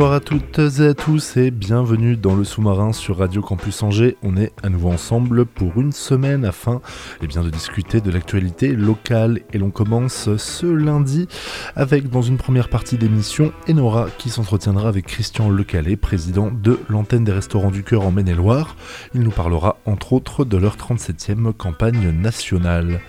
[0.00, 4.16] Bonsoir à toutes et à tous et bienvenue dans le sous-marin sur Radio Campus Angers.
[4.22, 6.80] On est à nouveau ensemble pour une semaine afin
[7.22, 11.28] eh bien, de discuter de l'actualité locale et l'on commence ce lundi
[11.76, 17.24] avec dans une première partie d'émission Enora qui s'entretiendra avec Christian Lecalais, président de l'antenne
[17.24, 18.76] des restaurants du cœur en Maine-et-Loire.
[19.14, 23.02] Il nous parlera entre autres de leur 37e campagne nationale.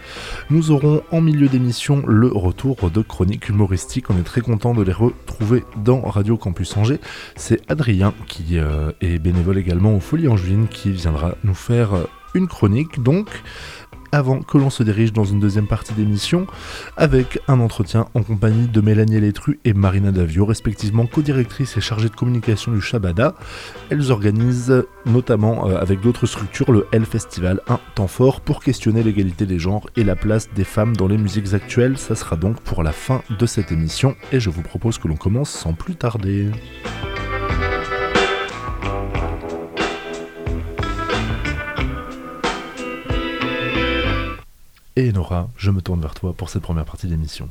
[0.49, 4.09] Nous aurons en milieu d'émission le retour de chroniques humoristiques.
[4.09, 6.80] On est très content de les retrouver dans Radio Campus
[7.35, 12.03] c'est Adrien qui euh, est bénévole également aux Folies Angevines qui viendra nous faire euh,
[12.33, 13.01] une chronique.
[13.01, 13.27] Donc
[14.11, 16.47] avant que l'on se dirige dans une deuxième partie d'émission
[16.97, 22.09] avec un entretien en compagnie de Mélanie Létru et Marina Davio, respectivement co-directrices et chargées
[22.09, 23.35] de communication du Shabada.
[23.89, 29.03] Elles organisent notamment euh, avec d'autres structures le L Festival, un temps fort pour questionner
[29.03, 31.97] l'égalité des genres et la place des femmes dans les musiques actuelles.
[31.97, 35.17] Ça sera donc pour la fin de cette émission et je vous propose que l'on
[35.17, 36.49] commence sans plus tarder.
[44.97, 47.47] Et Nora, je me tourne vers toi pour cette première partie d'émission.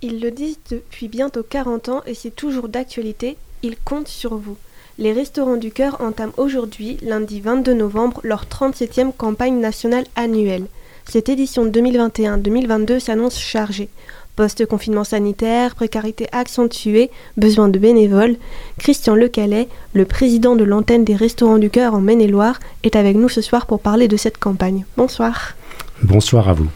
[0.00, 4.56] Ils le disent depuis bientôt 40 ans et c'est toujours d'actualité, ils comptent sur vous.
[4.98, 10.66] Les Restaurants du Cœur entament aujourd'hui, lundi 22 novembre, leur 37e campagne nationale annuelle.
[11.08, 13.88] Cette édition 2021-2022 s'annonce chargée.
[14.36, 18.36] Post-confinement sanitaire, précarité accentuée, besoin de bénévoles,
[18.78, 23.28] Christian Lecalais, le président de l'antenne des Restaurants du Cœur en Maine-et-Loire, est avec nous
[23.28, 24.86] ce soir pour parler de cette campagne.
[24.96, 25.54] Bonsoir.
[26.02, 26.68] Bonsoir à vous.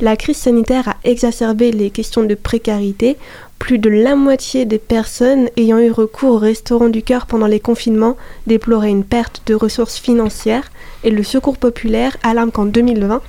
[0.00, 3.18] La crise sanitaire a exacerbé les questions de précarité.
[3.58, 7.60] Plus de la moitié des personnes ayant eu recours au restaurant du cœur pendant les
[7.60, 10.70] confinements déploraient une perte de ressources financières
[11.04, 13.20] et le Secours populaire alarme qu'en 2020,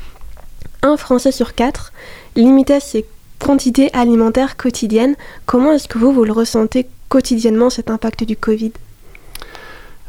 [0.83, 1.91] un Français sur quatre
[2.37, 3.05] limitait ses
[3.37, 5.15] quantités alimentaires quotidiennes.
[5.45, 8.71] Comment est-ce que vous, vous le ressentez quotidiennement, cet impact du Covid?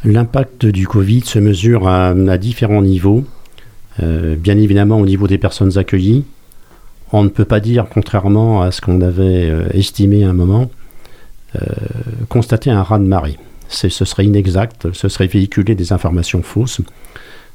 [0.04, 3.24] L'impact du Covid se mesure à différents niveaux.
[4.02, 6.24] Euh, bien évidemment, au niveau des personnes accueillies,
[7.12, 10.70] on ne peut pas dire, contrairement à ce qu'on avait euh, estimé à un moment,
[11.56, 11.66] euh,
[12.28, 13.38] constater un raz-de-marée.
[13.68, 16.82] Ce serait inexact, ce serait véhiculer des informations fausses.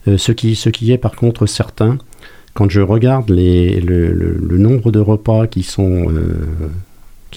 [0.08, 2.00] ce, qui, est par contre certain,
[2.56, 5.68] quand je regarde le, nombre de repas qui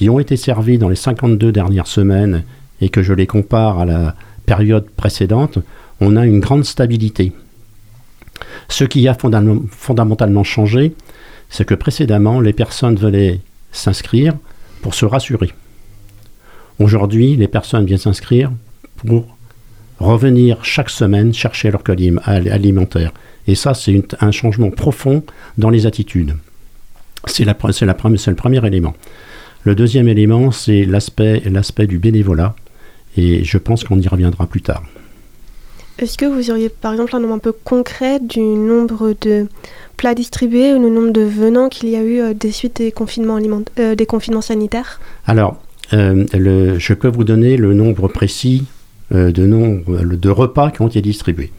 [0.08, 2.42] ont été servis dans les 52 dernières semaines
[2.80, 4.14] et que je les compare à la
[4.46, 5.58] période précédente,
[6.00, 7.34] on a une grande stabilité.
[8.68, 10.94] Ce qui a fondamentalement changé,
[11.48, 13.40] c'est que précédemment, les personnes venaient
[13.72, 14.34] s'inscrire
[14.82, 15.52] pour se rassurer.
[16.78, 18.50] Aujourd'hui, les personnes viennent s'inscrire
[18.96, 19.36] pour
[19.98, 23.12] revenir chaque semaine chercher leur colis alimentaire.
[23.46, 25.22] Et ça, c'est un changement profond
[25.58, 26.36] dans les attitudes.
[27.26, 28.94] C'est le premier élément.
[29.64, 32.54] Le deuxième élément, c'est l'aspect du bénévolat.
[33.16, 34.84] Et je pense qu'on y reviendra plus tard.
[36.00, 39.46] Est-ce que vous auriez par exemple un nombre un peu concret du nombre de
[39.98, 42.90] plats distribués ou le nombre de venants qu'il y a eu euh, des suites des
[42.90, 43.38] confinements,
[43.78, 44.98] euh, sanitaires?
[45.26, 45.62] Alors,
[45.92, 46.24] euh,
[46.78, 48.64] je peux vous donner le nombre précis
[49.10, 51.52] de, de repas qui ont été distribués.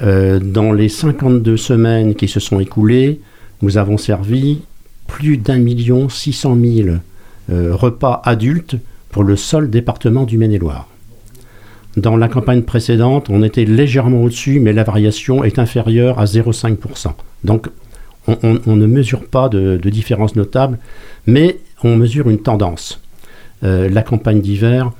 [0.00, 3.20] dans les 52 semaines qui se sont écoulées,
[3.60, 4.62] nous avons servi
[5.08, 7.00] plus d'un million six cent mille
[7.50, 8.76] repas adultes
[9.10, 10.88] pour le seul département du Maine-et-Loire.
[11.96, 17.12] Dans la campagne précédente, on était légèrement au-dessus, mais la variation est inférieure à 0,5%.
[17.44, 17.68] Donc,
[18.26, 20.78] on, ne mesure pas de, différence notable,
[21.26, 23.00] mais on mesure une tendance.
[23.64, 24.92] Euh, la campagne d'hiver,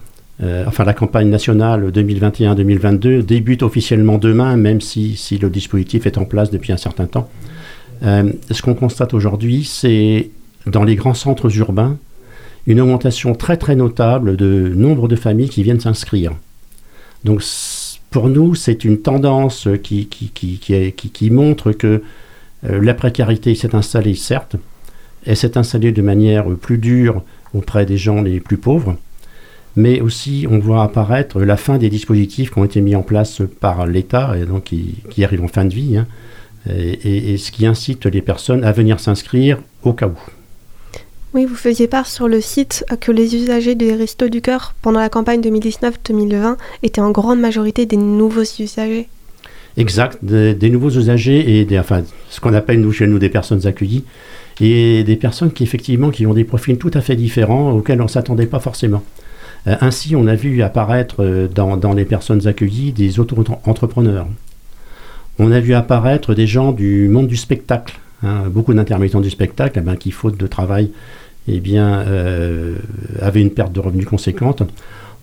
[0.43, 6.25] euh, enfin la campagne nationale 2021-2022 débute officiellement demain, même si, le dispositif est en
[6.25, 7.28] place depuis un certain temps.
[8.02, 10.31] Euh, ce qu'on constate aujourd'hui, c'est
[10.66, 11.96] dans les grands centres urbains,
[12.66, 16.32] une augmentation très très notable de nombre de familles qui viennent s'inscrire.
[17.24, 17.42] Donc
[18.10, 22.02] pour nous, c'est une tendance qui, montre que
[22.64, 24.56] euh, la précarité s'est installée, certes,
[25.26, 27.22] elle s'est installée de manière plus dure
[27.54, 28.96] auprès des gens les plus pauvres,
[29.76, 33.42] mais aussi on voit apparaître la fin des dispositifs qui ont été mis en place
[33.60, 36.06] par l'État et donc qui, arrivent en fin de vie, hein,
[36.68, 40.18] et, ce qui incite les personnes à venir s'inscrire au cas où.
[41.34, 45.00] Oui, vous faisiez part sur le site que les usagers des Restos du Cœur pendant
[45.00, 49.08] la campagne 2019-2020 étaient en grande majorité des nouveaux usagers.
[49.79, 53.67] Exact, des, nouveaux usagers et des, enfin, ce qu'on appelle nous chez nous des personnes
[53.67, 54.05] accueillies
[54.61, 58.05] et des personnes qui effectivement qui ont des profils tout à fait différents auxquels on
[58.05, 59.02] ne s'attendait pas forcément.
[59.67, 64.26] Euh, ainsi, on a vu apparaître euh, dans, les personnes accueillies des auto-entrepreneurs.
[65.38, 69.78] On a vu apparaître des gens du monde du spectacle, hein, beaucoup d'intermittents du spectacle
[69.78, 70.90] eh ben, qui, faute de travail,
[71.48, 72.76] eh bien, euh,
[73.34, 74.62] une perte de revenus conséquente.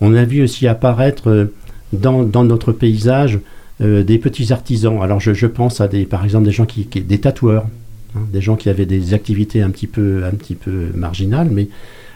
[0.01, 1.49] On a vu aussi apparaître
[1.93, 3.39] dans, dans notre paysage
[3.81, 5.01] euh, des petits artisans.
[5.01, 7.65] Alors je, pense à des, par exemple des gens qui, des tatoueurs,
[8.13, 11.69] hein, des gens qui avaient des activités un petit peu, un petit peu marginales, mais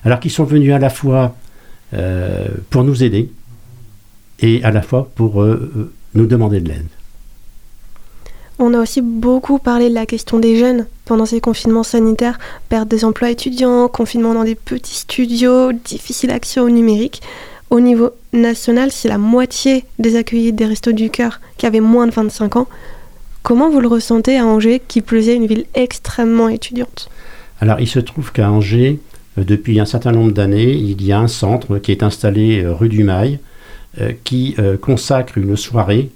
[0.04, 1.38] alors qui sont venus à la fois
[1.94, 3.30] euh, pour nous aider
[4.40, 6.88] et à la fois pour euh, nous demander de l'aide.
[8.60, 12.40] On a aussi beaucoup parlé de la question des jeunes pendant ces confinements sanitaires,
[12.70, 17.22] perte des emplois étudiants, confinement dans des petits studios, difficile accès au numérique.
[17.70, 22.06] Au niveau national, c'est la moitié des accueillis des Restos du Cœur qui avaient moins
[22.06, 22.68] de 25 ans.
[23.42, 27.10] Comment vous le ressentez à Angers, qui plaisait une ville extrêmement étudiante?
[27.60, 29.00] Alors, il se trouve qu'à Angers,
[29.38, 32.74] euh, depuis un certain nombre d'années, il y a un centre qui est installé euh,
[32.74, 33.40] rue du Mail,
[34.00, 36.10] euh, qui consacre une soirée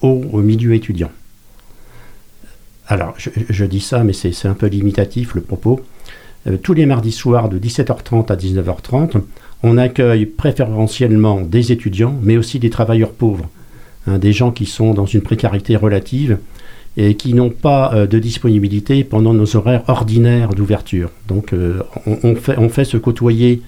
[0.00, 1.10] au, milieu étudiant.
[2.88, 5.80] Alors, je, dis ça, mais c'est un peu limitatif le propos.
[6.62, 9.20] tous les mardis soirs de 17h30 à 19h30,
[9.62, 13.48] on accueille préférentiellement des étudiants, mais aussi des travailleurs pauvres,
[14.06, 16.38] hein, des gens qui sont dans une précarité relative
[16.96, 21.10] et qui n'ont pas euh, de disponibilité pendant nos horaires ordinaires d'ouverture.
[21.28, 22.34] Donc euh, on,
[22.68, 23.62] fait, se côtoyer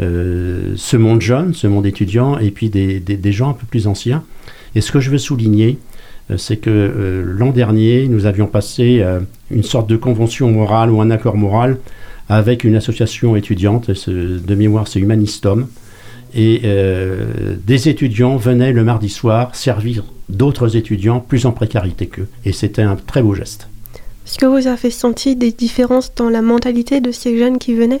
[0.00, 4.22] euh, ce monde jeune, ce monde étudiant, et puis des, gens un peu plus anciens.
[4.74, 5.78] Et ce que je veux souligner,
[6.36, 9.04] c'est que l'an dernier, nous avions passé
[9.50, 11.78] une sorte de convention morale ou un accord moral
[12.28, 15.68] avec une association étudiante, de mémoire c'est Humanistom,
[16.34, 22.28] et euh, des étudiants venaient le mardi soir servir d'autres étudiants plus en précarité qu'eux.
[22.44, 23.68] Et c'était un très beau geste.
[24.26, 28.00] Est-ce que vous avez senti des différences dans la mentalité de ces jeunes qui venaient?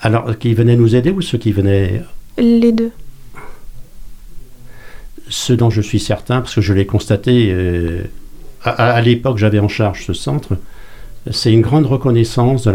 [0.00, 2.02] Alors, qui venaient nous aider ou ceux qui venaient...
[2.38, 2.90] Les deux.
[5.30, 8.02] Ce dont je suis certain, parce que je l'ai constaté, euh,
[8.64, 10.58] à l'époque j'avais en charge ce centre,
[11.30, 12.70] c'est une grande reconnaissance de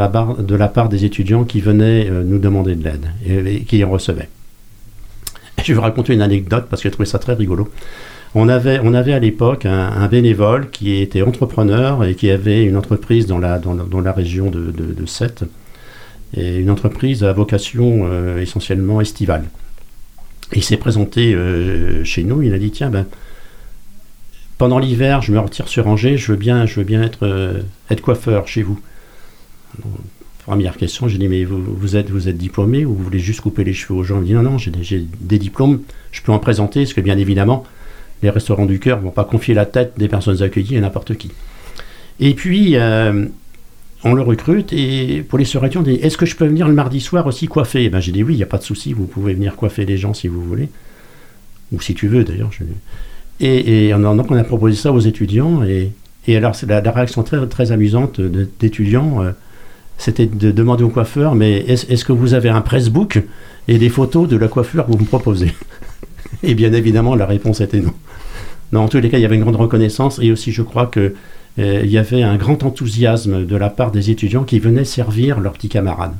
[0.56, 4.30] la, part des étudiants qui venaient euh, nous demander de l'aide et, qui en recevaient.
[5.64, 7.70] Je vais vous raconter une anecdote parce que j'ai trouvé ça très rigolo.
[8.38, 13.40] On avait, à l'époque un, bénévole qui était entrepreneur et qui avait une entreprise dans
[13.40, 13.60] la,
[14.12, 15.46] région de, de, Sète,
[16.36, 19.46] et une entreprise à vocation euh, essentiellement estivale.
[20.54, 23.06] Il s'est présenté euh, chez nous, il a dit tiens, ben,
[24.58, 27.62] pendant l'hiver, je me retire sur Angers, je veux bien, je veux bien être, euh,
[27.90, 28.80] être coiffeur chez vous.
[30.46, 33.64] première question, j'ai dit, mais vous, êtes, vous êtes diplômé ou vous voulez juste couper
[33.64, 34.18] les cheveux aux gens?
[34.18, 34.72] Il me dit, non, non, j'ai
[35.20, 35.82] des, diplômes,
[36.12, 37.66] je peux en présenter, parce que bien évidemment,
[38.24, 41.16] les restaurants du cœur ne vont pas confier la tête des personnes accueillies à n'importe
[41.16, 41.32] qui.
[42.22, 43.26] Et puis, euh,
[44.06, 46.76] on le recrute, et pour les soirées, on dit, est-ce que je peux venir le
[46.76, 47.90] mardi soir aussi coiffer?
[47.90, 49.98] Ben, J'ai dit, oui, il n'y a pas de souci, vous pouvez venir coiffer les
[49.98, 50.70] gens si vous voulez.
[51.74, 52.52] Ou si tu veux, d'ailleurs.
[52.52, 52.64] Je...
[53.40, 55.64] Et, a, donc on a proposé ça aux étudiants.
[55.64, 55.92] Et,
[56.38, 59.32] alors, la, la, réaction très, très amusante d'étudiants, euh,
[59.98, 63.24] c'était de demander au coiffeur, mais est-ce que vous avez un pressbook
[63.68, 65.52] et des photos de la coiffure que vous me proposez?
[66.44, 67.94] Et bien évidemment, la réponse était non.
[68.72, 68.82] non.
[68.82, 71.16] En tous les cas, il y avait une grande reconnaissance et aussi, je crois que
[71.58, 75.54] il y avait un grand enthousiasme de la part des étudiants qui venaient servir leurs
[75.54, 76.16] petits camarades.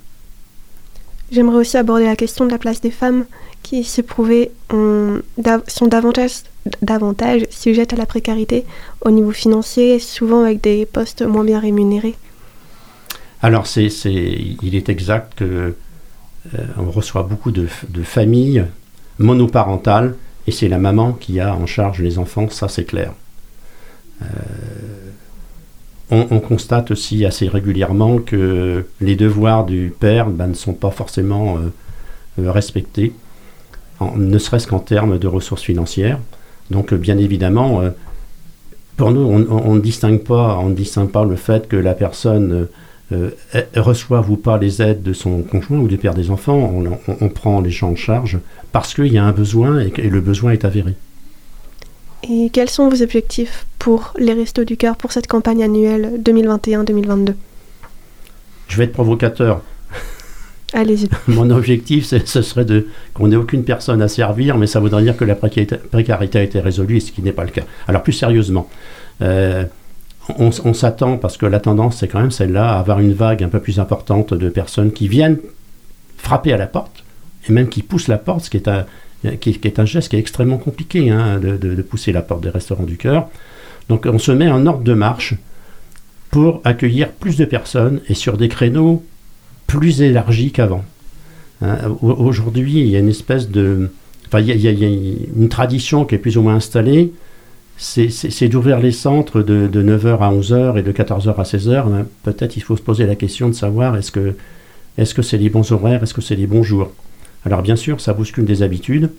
[1.32, 3.26] J'aimerais aussi aborder la question de la place des femmes
[3.64, 6.32] qui s'éprouvaient sont davantage,
[6.82, 8.64] davantage sujettes à la précarité
[9.02, 12.16] au niveau financier, souvent avec des postes moins bien rémunérés.
[13.42, 15.74] Alors, c'est, il est exact qu'on euh,
[16.78, 17.68] on reçoit beaucoup de,
[18.04, 18.66] familles
[19.18, 20.16] monoparentales
[20.48, 23.14] et c'est la maman qui a en charge les enfants, ça c'est clair.
[24.22, 24.26] Euh,
[26.12, 31.58] on, constate aussi assez régulièrement que les devoirs du père ben, ne sont pas forcément
[31.58, 33.14] euh, respectés
[34.16, 36.20] ne serait-ce qu'en termes de ressources financières.
[36.72, 37.90] Donc, euh, bien évidemment, euh,
[38.98, 42.68] pour nous, on, ne distingue pas, le fait que la personne
[43.12, 43.30] euh,
[43.76, 46.74] reçoive ou pas les aides de son conjoint ou du père des enfants.
[47.08, 48.40] On, prend les gens en charge
[48.72, 50.94] parce qu'il y a un besoin et que le besoin est avéré.
[52.24, 57.36] Et quels sont vos objectifs pour les Restos du Cœur pour cette campagne annuelle 2021-2022
[58.68, 59.62] Je vais être provocateur.
[60.74, 61.08] Allez-y.
[61.28, 65.16] Mon objectif, ce serait de, qu'on n'ait aucune personne à servir, mais ça voudrait dire
[65.16, 67.64] que la précarité, a été résolue, ce qui n'est pas le cas.
[67.88, 68.68] Alors plus sérieusement,
[69.22, 69.66] euh,
[70.40, 73.44] on, on s'attend, parce que la tendance c'est quand même celle-là, à avoir une vague
[73.44, 75.38] un peu plus importante de personnes qui viennent
[76.18, 77.04] frapper à la porte,
[77.48, 78.86] et même qui poussent la porte, ce qui est un,
[79.40, 82.84] qui, est un geste qui est extrêmement compliqué, hein, de, pousser la porte des restaurants
[82.84, 83.30] du cœur.
[83.90, 85.36] Donc on se met en ordre de marche
[86.32, 89.04] pour accueillir plus de personnes et sur des créneaux
[89.68, 90.84] plus élargis qu'avant.
[91.62, 93.90] Hein, au- Aujourd'hui, il y a une espèce de...
[94.28, 97.14] Enfin, il y, a, une tradition qui est plus ou moins installée,
[97.78, 101.44] c'est- c'est c'est d'ouvrir les centres de, de 9h à 11h et de 14h à
[101.44, 101.94] 16h.
[101.94, 102.06] hein.
[102.24, 104.36] Peut-être il faut se poser la question de savoir est-ce que
[104.98, 106.92] est-ce que c'est les bons horaires, est-ce que c'est les bons jours
[107.46, 109.12] Alors bien sûr, ça bouscule des habitudes,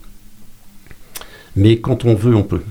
[1.55, 2.63] mais quand on veut, on peut.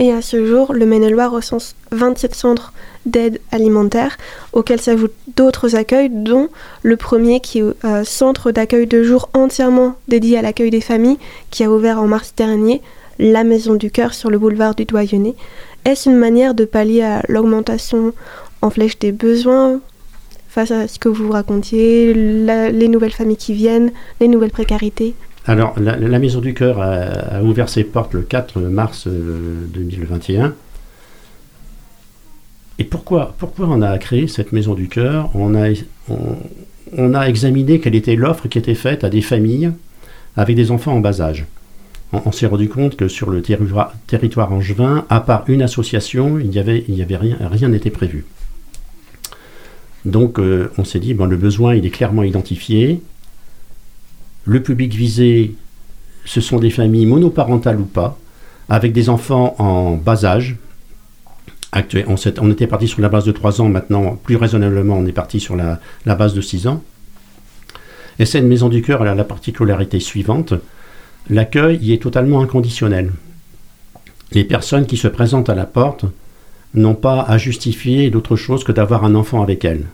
[0.00, 2.72] Et à ce jour, le Maine-et-Loire recense 27 centres
[3.04, 4.16] d'aide alimentaire
[4.52, 6.48] auxquels s'ajoutent d'autres accueils, dont
[6.84, 11.18] le premier qui est un centre d'accueil de jour entièrement dédié à l'accueil des familles
[11.50, 12.80] qui a ouvert en mars dernier,
[13.18, 15.34] la Maison du Cœur sur le boulevard du Doyenné.
[15.84, 18.12] Est-ce une manière de pallier à l'augmentation
[18.62, 19.80] en flèche des besoins
[20.48, 25.14] face à ce que vous racontiez, les nouvelles familles qui viennent, les nouvelles précarités
[25.46, 30.54] Alors, la, Maison du Cœur a, ouvert ses portes le 4 mars euh, 2021.
[32.78, 35.30] Et pourquoi, pourquoi on a créé cette Maison du Cœur?
[35.34, 39.70] On a, examiné quelle était l'offre qui était faite à des familles
[40.36, 41.44] avec des enfants en bas âge.
[42.12, 46.58] On, s'est rendu compte que sur le territoire, angevin, à part une association, il n'y
[46.58, 48.24] avait, il y avait rien, rien n'était prévu.
[50.04, 53.00] Donc, euh, on s'est dit, bon, le besoin, il est clairement identifié.
[54.44, 55.54] Le public visé,
[56.24, 58.18] ce sont des familles monoparentales ou pas,
[58.68, 60.56] avec des enfants en bas âge.
[62.06, 65.38] On, était parti sur la base de 3 ans, maintenant, plus raisonnablement, on est parti
[65.38, 66.82] sur la, base de 6 ans.
[68.18, 70.54] Et cette maison du cœur, a la particularité suivante.
[71.30, 73.12] L'accueil y est totalement inconditionnel.
[74.32, 76.06] Les personnes qui se présentent à la porte
[76.74, 79.86] n'ont pas à justifier d'autre chose que d'avoir un enfant avec elles.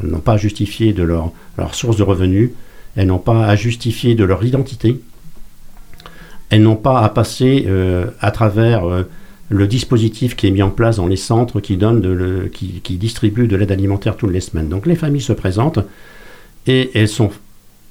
[0.00, 1.32] Elles n'ont pas à justifier de leur,
[1.72, 2.50] source de revenus,
[2.96, 5.00] elles n'ont pas à justifier de leur identité,
[6.50, 9.04] elles n'ont pas à passer euh, à travers euh,
[9.48, 13.46] le dispositif qui est mis en place dans les centres qui, donne de qui, distribue
[13.46, 14.68] de l'aide alimentaire toutes les semaines.
[14.68, 15.80] Donc les familles se présentent
[16.66, 17.30] et elles sont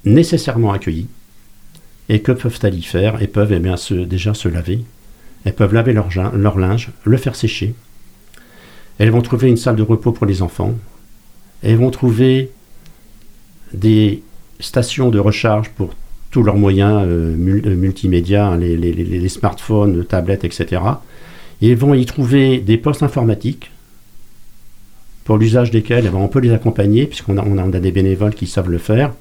[0.04, 1.08] nécessairement accueillies.
[2.08, 3.16] Et que peuvent-elles y faire?
[3.20, 4.80] Elles peuvent eh bien, déjà se laver,
[5.44, 7.74] elles peuvent laver leur, leur linge, le faire sécher.
[8.98, 10.74] Elles vont trouver une salle de repos pour les enfants.
[11.62, 12.50] Elles vont trouver
[13.72, 14.22] des
[14.60, 15.94] stations de recharge pour
[16.30, 17.34] tous leurs moyens euh,
[17.66, 20.80] euh, multimédia, hein, les, les- les- smartphones, tablettes, etc.
[21.60, 23.70] Et ils vont y trouver des postes informatiques
[25.24, 28.78] pour l'usage desquels on peut les accompagner, puisqu'on a, a des bénévoles qui savent le
[28.78, 29.12] faire.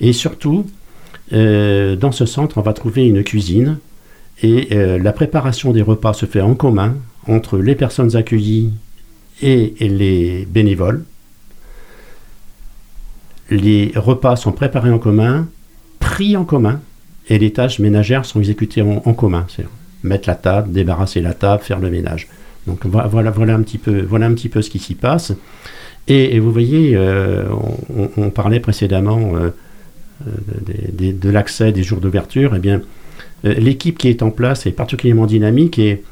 [0.00, 0.66] Et surtout,
[1.32, 3.78] euh, dans ce centre, on va trouver une cuisine
[4.42, 8.72] et euh, la préparation des repas se fait en commun entre les personnes accueillies
[9.42, 11.04] et, les bénévoles.
[13.50, 15.48] Les repas sont préparés en commun,
[16.00, 16.80] pris en commun,
[17.28, 19.46] et les tâches ménagères sont exécutées en, commun.
[20.02, 22.28] Mettre la table, débarrasser la table, faire le ménage.
[22.66, 25.32] Donc vo- voilà, voilà, un, petit peu, voilà un petit peu ce qui s'y passe.
[26.08, 27.46] Et, vous voyez, euh,
[28.16, 29.50] on, parlait précédemment euh,
[30.24, 32.54] de l'accès des jours d'ouverture.
[32.54, 32.60] Eh
[33.54, 36.02] l'équipe qui est en place est particulièrement dynamique et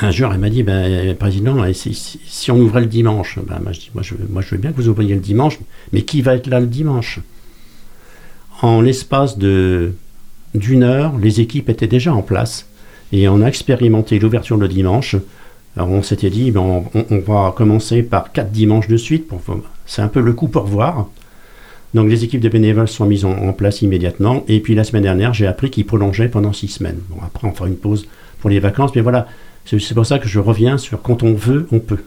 [0.00, 4.02] un jour, elle m'a dit, ben, président, et si, on ouvrait le dimanche, ben, moi,
[4.02, 5.58] je veux- bien que vous ouvriez le dimanche,
[5.92, 7.20] mais qui va être là le dimanche?
[8.62, 9.92] En l'espace d'une
[10.82, 12.66] heure, les équipes étaient déjà en place
[13.12, 15.16] et on a expérimenté l'ouverture le dimanche.
[15.76, 19.28] Alors on s'était dit, ben, on, va commencer par quatre dimanches de suite.
[19.84, 21.08] C'est un peu le coup pour voir.
[21.94, 24.44] Donc les équipes de bénévoles sont mises en, en place immédiatement.
[24.48, 26.98] Et puis la semaine dernière, j'ai appris qu'ils prolongeaient pendant six semaines.
[27.10, 28.06] Bon, après, on fera une pause
[28.40, 28.92] pour les vacances.
[28.94, 29.26] Mais voilà,
[29.66, 31.98] c'est pour ça que je reviens sur quand on veut, on peut.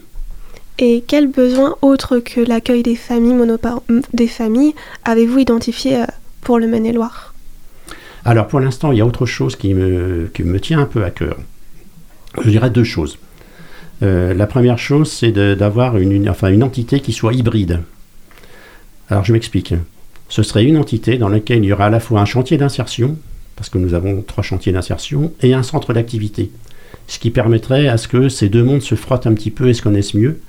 [0.78, 3.80] Et quels besoins autres que l'accueil des familles monopar-
[4.12, 4.74] des familles
[5.04, 6.06] avez-vous identifié euh,
[6.42, 7.32] pour le Maine-et-Loire?
[8.24, 11.04] Alors pour l'instant, il y a autre chose qui me, qui me tient un peu
[11.04, 11.36] à cœur.
[12.42, 13.18] Je dirais deux choses.
[14.02, 17.80] Euh, la première chose, c'est d'avoir une, une- enfin, une entité qui soit hybride.
[19.08, 19.74] Alors je m'explique.
[20.28, 23.16] Ce serait une entité dans laquelle il y aura à la fois un chantier d'insertion,
[23.54, 26.50] parce que nous avons trois chantiers d'insertion, et un centre d'activité.
[27.06, 29.74] Ce qui permettrait à ce que ces deux mondes se frottent un petit peu et
[29.74, 30.40] se connaissent mieux.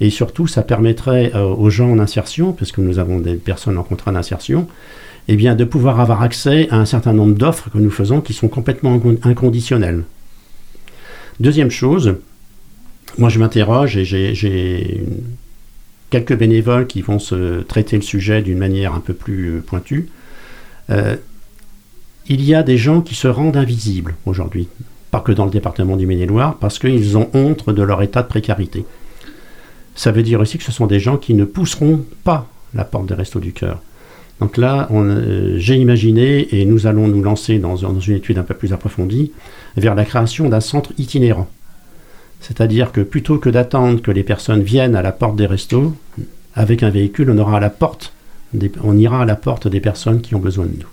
[0.00, 3.82] Et surtout, ça permettrait euh, aux gens en insertion, puisque nous avons des personnes en
[3.82, 4.68] contrat d'insertion,
[5.28, 8.46] eh de pouvoir avoir accès à un certain nombre d'offres que nous faisons qui sont
[8.46, 10.04] complètement incon- inconditionnelles.
[11.40, 12.14] Deuxième chose,
[13.18, 15.04] moi je m'interroge et j'ai-
[16.10, 20.08] quelques bénévoles qui vont se traiter le sujet d'une manière un peu plus euh, pointue.
[20.90, 21.16] Euh,
[22.28, 24.68] il y a des gens qui se rendent invisibles aujourd'hui,
[25.10, 28.28] pas que dans le département du Maine-et-Loire, parce qu'ils ont honte de leur état de
[28.28, 28.84] précarité.
[29.94, 33.06] Ça veut dire aussi que ce sont des gens qui ne pousseront pas la porte
[33.06, 33.80] des Restos du Cœur.
[34.40, 38.54] Donc là, euh, j'ai imaginé, et nous allons nous lancer dans, une étude un peu
[38.54, 39.32] plus approfondie,
[39.76, 41.48] vers la création d'un centre itinérant.
[42.40, 45.94] C'est-à-dire que plutôt que d'attendre que les personnes viennent à la porte des restos,
[46.54, 48.12] avec un véhicule, on, aura à la porte
[48.82, 50.88] on ira à la porte des personnes qui ont besoin de nous.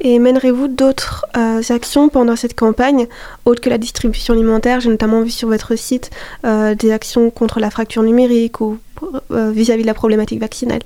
[0.00, 3.06] Et mènerez-vous d'autres euh, actions pendant cette campagne,
[3.44, 4.80] autres que la distribution alimentaire?
[4.80, 6.10] J'ai notamment vu sur votre site
[6.44, 8.78] euh, des actions contre la fracture numérique ou
[9.30, 10.80] vis à -vis de la problématique vaccinale.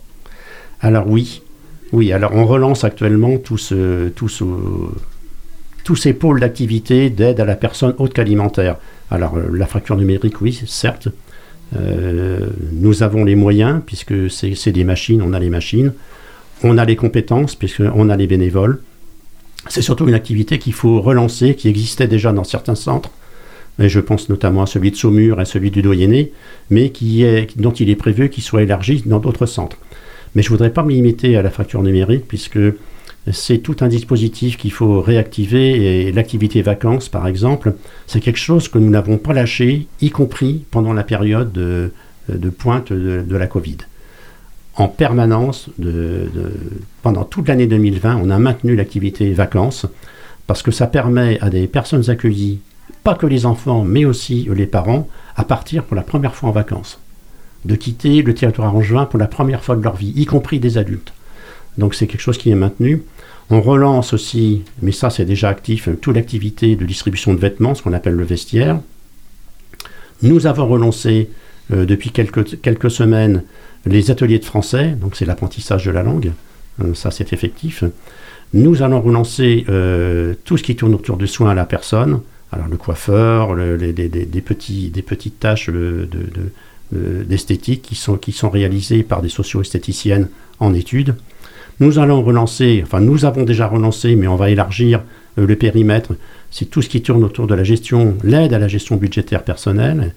[0.80, 1.42] Alors oui,
[1.92, 2.12] oui.
[2.12, 3.58] Alors on relance actuellement tous
[5.96, 8.76] ces pôles d'activité d'aide à la personne haute qu'alimentaire.
[9.10, 11.08] Alors euh, la fracture numérique, oui, certes.
[11.76, 15.92] Euh, nous avons les moyens, puisque c'est des machines, on a les machines.
[16.62, 18.80] On a les compétences, puisqu'on a les bénévoles.
[19.68, 23.10] C'est surtout une activité qu'il faut relancer, qui existait déjà dans certains centres.
[23.78, 26.32] Et je pense notamment à celui de Saumur et celui du Doyenné,
[26.68, 29.78] mais qui est, dont il est prévu qu'il soit élargi dans d'autres centres.
[30.34, 32.58] Mais je ne voudrais pas me limiter à la fracture numérique puisque
[33.32, 37.74] c'est tout un dispositif qu'il faut réactiver et l'activité vacances, par exemple,
[38.06, 41.92] c'est quelque chose que nous n'avons pas lâché, y compris pendant la période de,
[42.50, 43.78] pointe de, la Covid.
[44.76, 45.68] En permanence,
[47.02, 49.86] pendant toute l'année 2020, on a maintenu l'activité vacances
[50.46, 52.60] parce que ça permet à des personnes accueillies,
[53.04, 56.52] pas que les enfants, mais aussi les parents, à partir pour la première fois en
[56.52, 56.98] vacances
[57.64, 60.78] de quitter le territoire angevin pour la première fois de leur vie, y compris des
[60.78, 61.12] adultes.
[61.78, 63.02] Donc c'est quelque chose qui est maintenu.
[63.52, 67.82] On relance aussi, mais ça c'est déjà actif, toute l'activité de distribution de vêtements, ce
[67.82, 68.80] qu'on appelle le vestiaire.
[70.22, 71.30] Nous avons relancé
[71.72, 73.42] euh, depuis quelques, semaines
[73.86, 76.32] les ateliers de français, donc c'est l'apprentissage de la langue,
[76.82, 77.82] euh, ça c'est effectif.
[78.54, 82.20] Nous allons relancer euh, tout ce qui tourne autour du soin à la personne,
[82.52, 86.08] alors le coiffeur, les, des, petites tâches de
[86.92, 90.28] d'esthétique qui sont, qui sont réalisées par des socio-esthéticiennes
[90.58, 91.14] en études.
[91.80, 95.02] Nous allons relancer, enfin nous avons déjà relancé, mais on va élargir
[95.38, 96.14] euh, le périmètre.
[96.50, 100.14] C'est tout ce qui tourne autour de la gestion, l'aide à la gestion budgétaire personnelle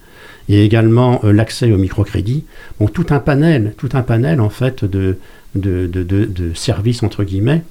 [0.48, 2.44] et également euh, l'accès au microcrédit.
[2.78, 5.16] Bon, tout un panel, tout un panel en fait de,
[6.54, 7.62] services entre guillemets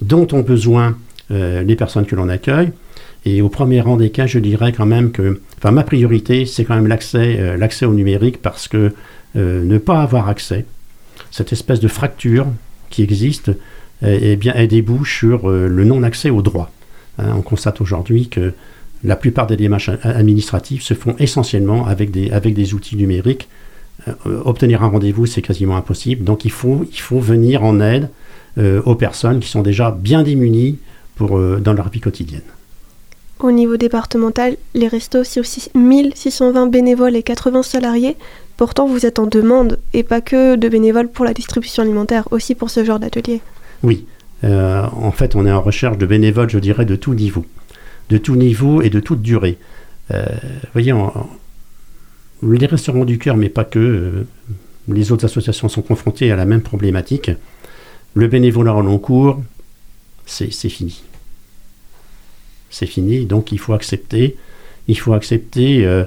[0.00, 0.96] dont ont besoin
[1.28, 2.70] les personnes que l'on accueille.
[3.26, 6.64] Et au premier rang des cas, je dirais quand même que, enfin, ma priorité, c'est
[6.64, 8.92] quand même l'accès, euh, au numérique parce que
[9.34, 10.64] euh, ne pas avoir accès,
[11.32, 12.46] cette espèce de fracture
[12.90, 13.50] qui existe,
[14.02, 16.70] eh bien, elle débouche sur euh, le non-accès au droit.
[17.18, 18.52] Hein, on constate aujourd'hui que
[19.04, 23.48] la plupart des démarches administratives se font essentiellement avec des, outils numériques.
[24.24, 26.24] obtenir un rendez-vous, c'est quasiment impossible.
[26.24, 26.86] Donc il faut,
[27.20, 28.08] venir en aide
[28.58, 30.78] aux personnes qui sont déjà bien démunies
[31.20, 32.42] dans leur vie quotidienne.
[33.38, 38.16] Au niveau départemental, les restos, c'est aussi 1620 bénévoles et 80 salariés.
[38.56, 42.54] Pourtant, vous êtes en demande, et pas que de bénévoles pour la distribution alimentaire, aussi
[42.54, 43.42] pour ce genre d'atelier.
[43.82, 44.06] Oui,
[44.44, 47.44] euh, en fait, on est en recherche de bénévoles, je dirais, de tout niveau.
[48.08, 49.58] De tout niveau et de toute durée.
[50.12, 50.94] Euh, vous voyez,
[52.42, 54.26] les restaurants du cœur, mais pas que, euh,
[54.88, 57.30] les autres associations sont confrontées à la même problématique.
[58.14, 59.42] Le bénévolat en long cours,
[60.24, 61.02] c'est fini
[62.76, 63.24] c'est fini.
[63.24, 64.36] Donc il faut accepter,
[64.86, 66.04] il faut accepter euh,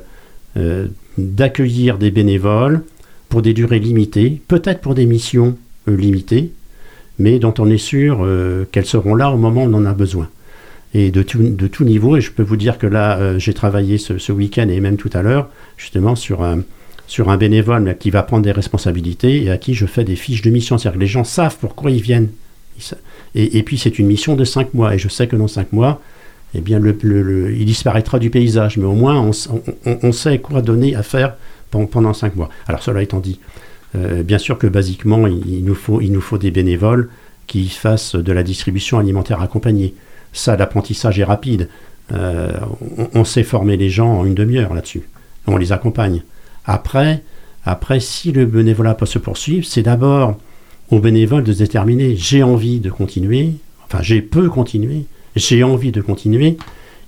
[0.57, 2.83] euh, d'accueillir des bénévoles
[3.27, 6.51] pour des durées limitées, peut-être pour des missions euh, limitées,
[7.17, 8.25] mais dont on est sûr
[8.71, 10.29] qu'elles seront là au moment où on en a besoin.
[10.93, 14.69] Et de tout, niveau, et je peux vous dire que là, j'ai travaillé ce, week-end
[14.69, 19.51] et même tout à l'heure, justement, sur un, bénévole qui va prendre des responsabilités et
[19.51, 20.77] à qui je fais des fiches de mission.
[20.77, 22.29] C'est-à-dire que les gens savent pourquoi ils viennent.
[23.35, 24.95] Et, et puis c'est une mission de cinq mois.
[24.95, 26.01] Et je sais que dans cinq mois,
[26.53, 28.77] eh bien, il disparaîtra du paysage.
[28.77, 29.29] Mais au moins,
[29.85, 31.35] on, sait quoi donner à faire
[31.69, 32.49] pendant cinq mois.
[32.67, 33.39] Alors, cela étant dit,
[33.95, 37.09] euh, bien sûr que basiquement, il, nous faut, des bénévoles
[37.47, 39.93] qui fassent de la distribution alimentaire accompagnée.
[40.33, 41.69] Ça, l'apprentissage est rapide.
[42.11, 42.51] Euh,
[43.13, 45.03] on, sait former les gens en une demi-heure là-dessus.
[45.47, 46.23] On les accompagne.
[46.65, 47.23] Après,
[47.65, 50.37] après, si le bénévolat peut se poursuivre, c'est d'abord
[50.89, 53.53] au bénévole de se déterminer j'ai envie de continuer,
[53.85, 56.57] enfin j'ai peu continuer, j'ai envie de continuer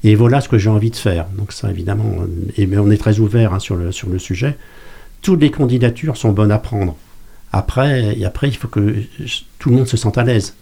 [0.03, 1.27] et voilà ce que j'ai envie de faire.
[1.37, 2.15] Donc ça, évidemment,
[2.57, 4.57] et on est très ouvert hein, sur, le, sur le sujet.
[5.21, 6.95] Toutes les candidatures sont bonnes à prendre.
[7.51, 8.95] Après, après, il faut que
[9.59, 10.55] tout le monde se sente à l'aise.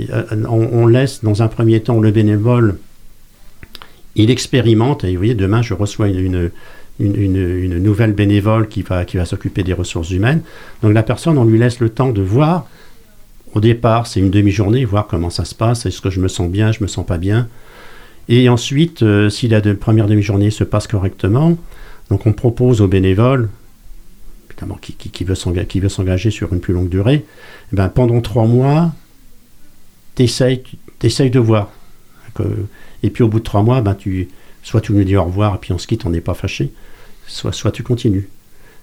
[0.00, 2.78] Euh, on, laisse dans un premier temps le bénévole,
[4.14, 6.50] il expérimente, et vous voyez, demain je reçois une,
[6.98, 10.40] une, une, nouvelle bénévole qui va, qui va s'occuper des ressources humaines.
[10.82, 12.66] Donc la personne, on lui laisse le temps de voir
[13.54, 16.48] au départ, c'est une demi-journée, voir comment ça se passe, est-ce que je me sens
[16.50, 17.48] bien, je me sens pas bien?
[18.28, 21.56] Et ensuite, euh, si la première demi-journée se passe correctement,
[22.08, 23.48] donc on propose aux bénévoles,
[24.80, 25.24] qui, qui- qui
[25.80, 27.24] veut s'engager sur une plus longue durée,
[27.72, 28.92] eh ben, pendant trois mois,
[30.14, 30.62] t'essayes
[31.02, 31.70] essayes de voir.
[33.02, 34.28] Et puis au bout de trois mois, ben, tu,
[34.62, 36.70] soit tu nous dis au revoir et puis on se quitte, on n'est pas fâché,
[37.26, 38.28] soit, soit tu continues.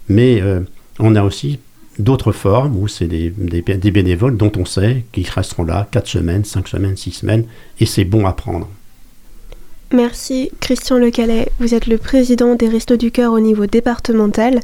[0.10, 0.60] Mais euh,
[1.00, 1.60] on a aussi
[2.00, 3.30] d'autres formes où c'est des,
[3.92, 7.46] bénévoles dont on sait qu'ils resteront là 4 semaines, 5 semaines, 6 semaines,
[7.80, 8.68] et c'est bon à prendre.
[9.92, 14.60] Merci Christian Lecalais, vous êtes le président des Restos du Cœur au niveau départemental.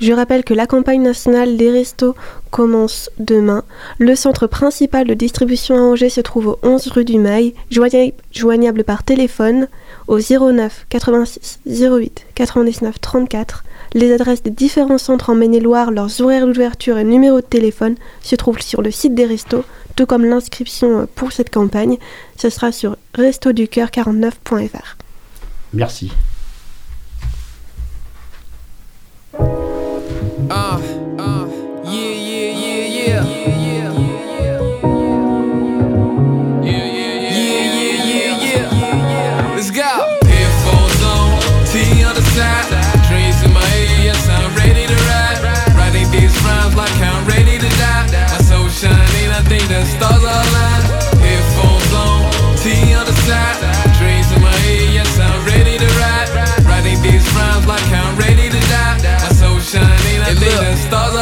[0.00, 2.16] Je rappelle que la campagne nationale des restos
[2.50, 3.62] commence demain.
[3.98, 8.10] Le centre principal de distribution à Angers se trouve au 11 rue du Mail, joigna-
[8.32, 9.68] joignable par téléphone
[10.08, 13.64] au 09 86 08 99 34.
[13.94, 18.34] Les adresses des différents centres en Maine-et-Loire, leurs horaires d'ouverture et numéros de téléphone se
[18.34, 21.98] trouvent sur le site des restos, tout comme l'inscription pour cette campagne.
[22.36, 24.96] Ce sera sur restoducoeur49.fr.
[25.72, 26.10] Merci.
[30.50, 31.03] Uh,
[49.68, 50.24] shining, I think the stars.
[51.20, 53.56] Headphones on, T on the side.
[53.98, 56.28] Dreams in my head, yes, I'm ready to ride.
[56.66, 58.98] Writing these rhymes like I'm ready to die.
[59.22, 61.14] My soul shining, I the stars.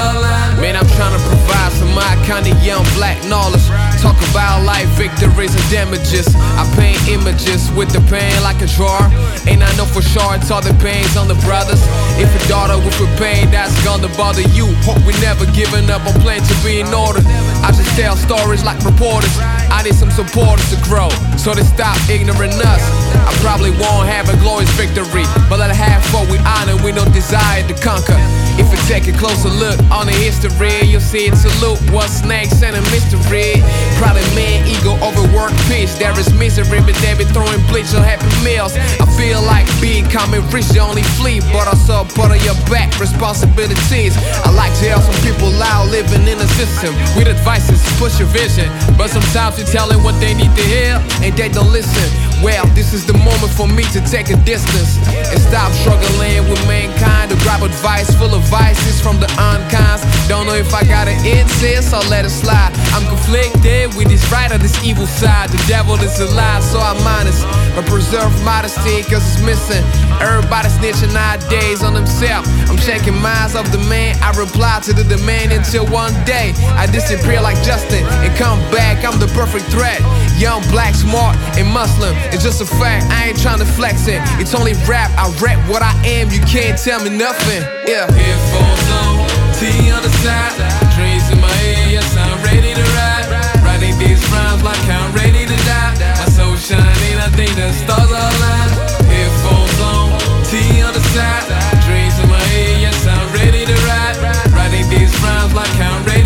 [0.60, 3.66] Man, I'm trying to provide for my kind of young black knowledge.
[4.02, 6.26] Talk about life victories and damages.
[6.58, 9.06] I paint images with the pain like a drawer.
[9.46, 11.78] And I know for sure it's all the pains on the brothers.
[12.18, 16.02] If a daughter with a pain that's gonna bother you, hope we never giving up
[16.02, 17.22] on plan to be in order.
[17.62, 19.38] I just tell stories like reporters.
[19.70, 22.82] I need some supporters to grow, so they stop ignoring us.
[23.22, 27.06] I probably won't have a glorious victory, but let have what we honor, we no
[27.14, 28.18] desire to conquer.
[28.60, 32.22] If you take a closer look on the history, you'll see it's a loop, what's
[32.22, 33.62] next and a mystery.
[33.98, 35.90] Probably man, ego, overwork, pitch.
[35.98, 38.74] There is misery, but they be throwing bleach on happy meals.
[39.00, 42.98] I feel like being common rich, the only fleet, but also part of your back
[42.98, 44.16] responsibilities.
[44.44, 48.28] I like to help some people out living in a system with advices, push your
[48.28, 48.70] vision.
[48.96, 52.31] But sometimes you tell them what they need to hear, and they don't listen.
[52.42, 54.98] Well, this is the moment for me to take a distance
[55.30, 60.02] and stop struggling with mankind to grab advice full of vices from the unkinds.
[60.26, 62.74] Don't know if I gotta insist or let it slide.
[62.98, 65.50] I'm conflicted with this right or this evil side.
[65.50, 67.46] The devil is a lie, so I'm honest.
[67.78, 69.84] But preserve modesty, cause it's missing.
[70.18, 72.50] Everybody snitching nowadays on themselves.
[72.66, 74.18] I'm shaking minds of the man.
[74.18, 79.06] I reply to the demand until one day I disappear like Justin and come back.
[79.06, 80.02] I'm the perfect threat.
[80.42, 82.16] Young, black, smart, and Muslim.
[82.32, 83.04] It's just a fact.
[83.12, 84.20] I ain't trying to flex it.
[84.40, 85.12] It's only rap.
[85.20, 86.32] I rap what I am.
[86.32, 87.60] You can't tell me nothing.
[87.84, 88.08] Yeah.
[88.08, 89.28] Headphones on,
[89.60, 90.56] T on the side.
[90.96, 91.92] Dreams in my head.
[91.92, 93.28] Yes, I'm ready to ride.
[93.60, 95.92] Writing these rhymes like I'm ready to die.
[96.16, 97.20] My soul shining.
[97.20, 98.80] I think the stars are aligned.
[99.12, 100.16] Headphones on,
[100.48, 101.44] T on the side.
[101.84, 102.80] Dreams in my head.
[102.80, 104.16] Yes, I'm ready to ride.
[104.56, 106.21] Writing these rhymes like I'm ready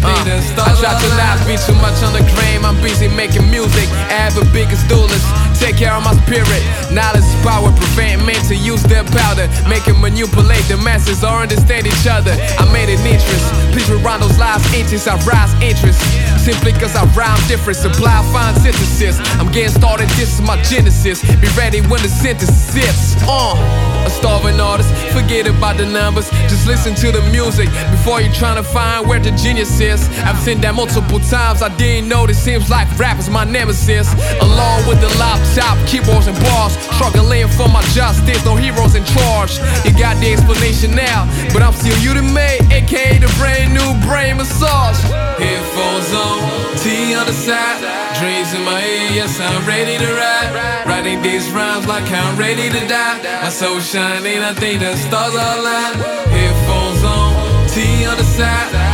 [0.00, 0.40] shining.
[0.56, 2.64] I the try to not be too much on the gram.
[2.64, 3.88] I'm busy making music.
[4.08, 5.24] I have a biggest duelist.
[5.60, 6.62] Take care of my spirit.
[6.90, 7.68] Knowledge is power.
[7.76, 9.48] Prevent men to use their powder.
[9.68, 12.32] Make and manipulate the masses or understand each other.
[12.58, 13.44] I made an interest.
[13.72, 15.06] Please rewind those last inches.
[15.06, 16.00] I rise interest.
[16.40, 17.76] Simply cause I rhyme different.
[17.76, 19.20] Supply fine synthesis.
[19.36, 20.08] I'm getting started.
[20.16, 21.20] This is my genesis.
[21.40, 23.16] Be ready when the synthesis hits.
[23.28, 23.90] Uh.
[24.00, 26.30] A starving artist, forget about the numbers.
[26.48, 29.89] Just listen to the music before you're trying to find where the genius is.
[29.90, 31.62] I've seen that multiple times.
[31.62, 34.06] I didn't know this seems like rap is my nemesis.
[34.38, 36.78] Along with the laptop, keyboards, and bars.
[36.94, 39.58] Struggling for my justice, no heroes in charge.
[39.82, 43.90] You got the explanation now, but I'm still you to me, aka the brand new
[44.06, 45.00] brain massage.
[45.42, 46.38] Headphones on,
[46.78, 47.82] T on the side.
[48.20, 50.86] Dreams in my head, yes, I'm ready to ride.
[50.86, 53.18] Writing these rhymes like I'm ready to die.
[53.42, 55.98] My soul shining, I think the stars are aligned.
[56.30, 58.89] Headphones on, T on the side.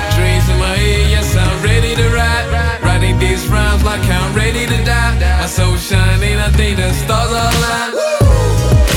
[1.62, 2.81] Ready to ride.
[2.83, 5.19] Writing these rhymes like I'm ready to die.
[5.40, 7.95] My soul shining, I think the stars are aligned.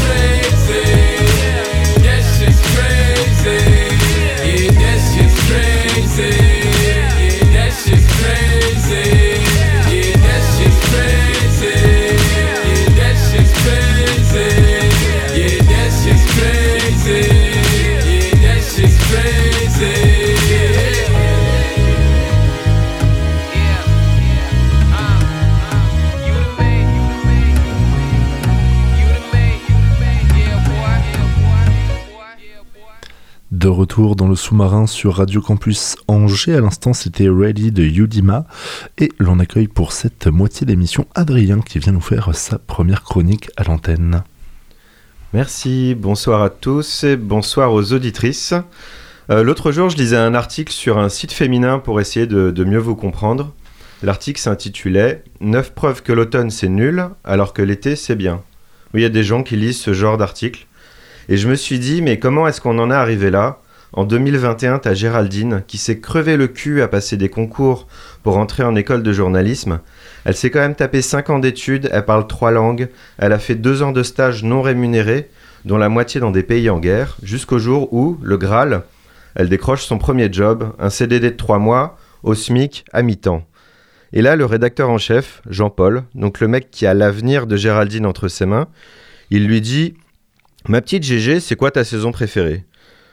[0.04, 1.09] Crazy,
[33.70, 36.56] retour dans le sous-marin sur Radio Campus Angers.
[36.56, 38.46] À l'instant, c'était Ready de Yudima.
[38.98, 43.50] Et l'on accueille pour cette moitié d'émission Adrien qui vient nous faire sa première chronique
[43.58, 44.24] à l'antenne.
[45.34, 48.54] Merci, bonsoir à tous et bonsoir aux auditrices.
[49.30, 52.64] Euh, L'autre jour, je lisais un article sur un site féminin pour essayer de, de
[52.64, 53.54] mieux vous comprendre.
[54.02, 58.42] L'article s'intitulait 9 preuves que l'automne c'est nul alors que l'été c'est bien.
[58.94, 60.66] Oui, il y a des gens qui lisent ce genre d'article.
[61.30, 63.60] Et je me suis dit, mais comment est-ce qu'on en est arrivé là?
[63.94, 67.88] En 2021, t'as Géraldine qui s'est crevé le cul à passer des concours
[68.24, 69.80] pour entrer en école de journalisme.
[70.26, 72.90] Elle s'est quand même tapé 5 ans d'études, elle parle 3 langues,
[73.20, 75.30] elle a fait 2 ans de stage non rémunérés,
[75.66, 78.82] dont la moitié dans des pays en guerre, jusqu'au jour où, le Graal,
[79.36, 83.46] elle décroche son premier job, un CDD de 3 mois, au SMIC, à mi-temps.
[84.14, 88.08] Et là, le rédacteur en chef, Jean-Paul, donc le mec qui a l'avenir de Géraldine
[88.08, 88.68] entre ses mains,
[89.30, 89.94] il lui dit
[90.68, 92.66] Ma petite GG, c'est quoi ta saison préférée?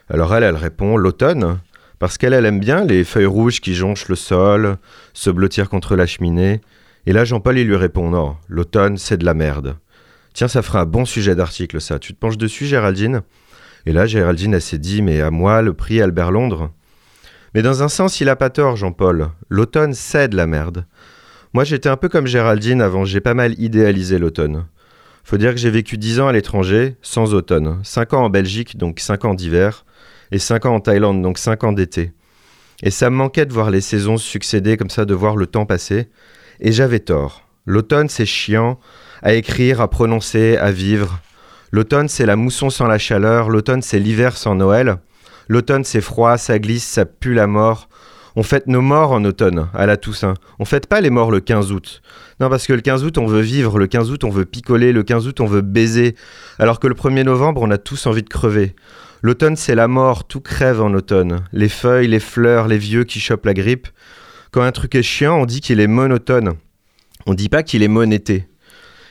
[0.08, 1.58] Alors elle, elle répond L'automne,
[1.98, 4.76] parce qu'elle, elle aime bien les feuilles rouges qui jonchent le sol,
[5.14, 6.60] se blottir contre la cheminée.
[7.06, 9.76] Et là, Jean-Paul, il lui répond Non, l'automne, c'est de la merde.
[10.34, 11.98] Tiens, ça fera un bon sujet d'article, ça.
[11.98, 13.22] Tu te penches dessus, Géraldine?
[13.86, 16.72] Et là, Géraldine, elle s'est dit Mais à moi, le prix Albert Londres?
[17.54, 19.28] Mais dans un sens, il a pas tort, Jean-Paul.
[19.48, 20.84] L'automne, c'est de la merde.
[21.54, 24.66] Moi, j'étais un peu comme Géraldine avant, j'ai pas mal idéalisé l'automne.
[25.26, 27.80] Faut dire que j'ai vécu 10 ans à l'étranger, sans automne.
[27.82, 29.84] 5 ans en Belgique, donc 5 ans d'hiver,
[30.30, 32.12] et 5 ans en Thaïlande, donc 5 ans d'été.
[32.84, 35.66] Et ça me manquait de voir les saisons succéder comme ça, de voir le temps
[35.66, 36.10] passer.
[36.60, 37.42] Et j'avais tort.
[37.66, 38.78] L'automne, c'est chiant,
[39.20, 41.18] à écrire, à prononcer, à vivre.
[41.72, 43.50] L'automne, c'est la mousson sans la chaleur.
[43.50, 44.98] L'automne, c'est l'hiver sans Noël.
[45.48, 47.88] L'automne, c'est froid, ça glisse, ça pue la mort.
[48.38, 50.34] On fête nos morts en automne, à la Toussaint.
[50.58, 52.02] On fête pas les morts le 15 août.
[52.38, 54.92] Non, parce que le 15 août, on veut vivre, le 15 août, on veut picoler,
[54.92, 56.14] le 15 août, on veut baiser.
[56.58, 58.76] Alors que le 1er novembre, on a tous envie de crever.
[59.22, 61.44] L'automne, c'est la mort, tout crève en automne.
[61.52, 63.88] Les feuilles, les fleurs, les vieux qui chopent la grippe.
[64.50, 66.56] Quand un truc est chiant, on dit qu'il est monotone.
[67.24, 68.46] On dit pas qu'il est monété.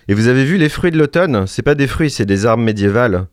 [0.07, 1.47] Et vous avez vu les fruits de l'automne?
[1.47, 3.25] C'est pas des fruits, c'est des arbres médiévales.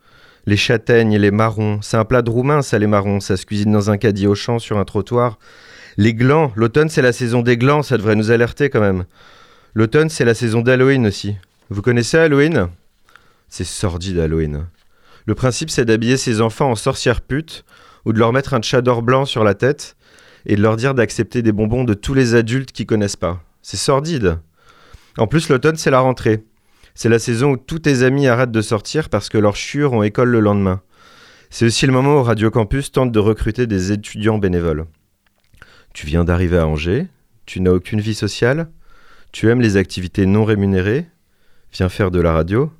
[0.47, 3.21] Les châtaignes, les marrons, c'est un plat de roumain, ça, les marrons.
[3.21, 5.39] Ça se cuisine dans un caddie au champ sur un trottoir.
[5.99, 9.05] Les glands, l'automne, c'est la saison des glands, ça devrait nous alerter quand même.
[9.75, 11.37] L'automne, c'est la saison d'Halloween aussi.
[11.69, 12.69] Vous connaissez Halloween?
[13.49, 14.67] C'est sordide Halloween.
[15.27, 17.65] Le principe, c'est d'habiller ses enfants en sorcières putes
[18.05, 19.97] ou de leur mettre un tchador blanc sur la tête
[20.47, 23.43] et de leur dire d'accepter des bonbons de tous les adultes qui connaissent pas.
[23.61, 24.39] C'est sordide.
[25.19, 26.43] En plus, l'automne, c'est la rentrée.
[26.95, 30.03] C'est la saison où tous tes amis arrêtent de sortir parce que leurs chiures ont
[30.03, 30.81] école le lendemain.
[31.51, 34.87] C'est aussi le moment où Radio Campus tente de recruter des étudiants bénévoles.
[35.95, 37.09] Tu viens d'arriver à Angers,
[37.47, 38.69] tu n'as aucune vie sociale,
[39.31, 41.07] tu aimes les activités non rémunérées,
[41.73, 42.73] viens faire de la radio.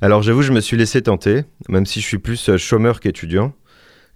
[0.00, 3.54] Alors j'avoue, je me suis laissé tenter, même si je suis plus euh, chômeur qu'étudiant,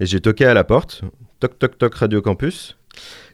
[0.01, 1.03] et j'ai toqué à la porte,
[1.40, 2.77] toc toc toc Radio Campus,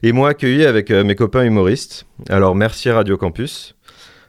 [0.03, 2.05] et moi accueilli avec euh, mes copains humoristes.
[2.29, 3.75] Alors merci Radio Campus,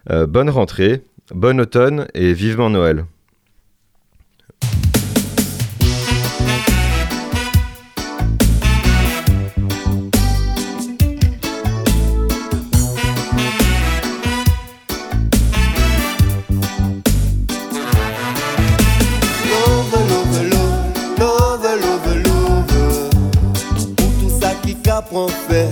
[0.09, 1.03] Euh, bonne rentrée,
[1.35, 3.07] bon automne et vivement Noël.
[25.49, 25.69] Fait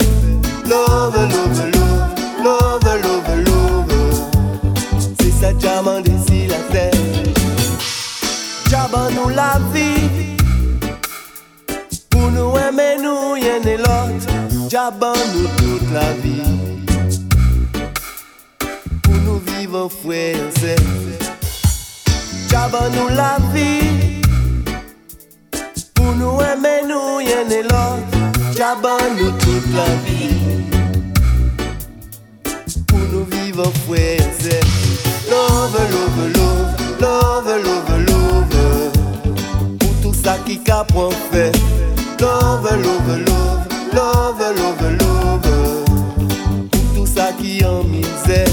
[0.67, 6.91] Love, love, love, love, love, love C'est ça diamant d'ici la terre
[8.67, 10.37] Diamant nous la vie
[12.09, 14.27] Pour nous aimer nous y'en est l'autre.
[14.69, 16.41] Diamant nous toute la vie.
[19.03, 20.81] Pour nous vivre frère c'est
[22.47, 24.21] Diamant nous la vie
[25.93, 28.14] Pour nous aimer nous y'en est l'autre
[28.55, 30.29] Diamant nous toute la vie.
[32.87, 34.61] Pour nous vivre frère c'est
[35.29, 38.91] Love, love, love, love, love, love.
[39.77, 41.51] Pour tout ça qui qu'apprend fait.
[42.21, 45.41] Love, love, love, love, love, love.
[46.71, 48.47] Pour tout ça qui en misère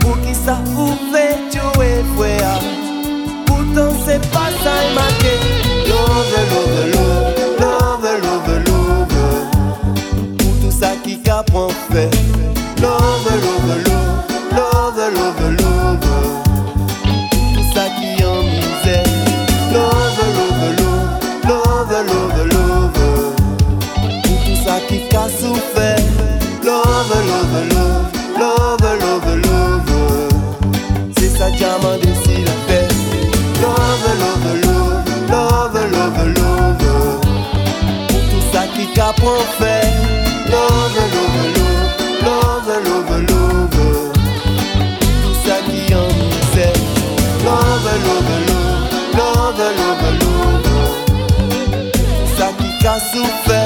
[0.00, 0.16] Pour
[0.64, 2.58] vous fait jouer frère.
[3.46, 5.34] Pourtant c'est pas ça il marqué
[5.88, 9.16] Love, love, love, love, love, love.
[10.38, 12.10] Pour tout ça qui prend fait
[53.22, 53.59] qui qu'a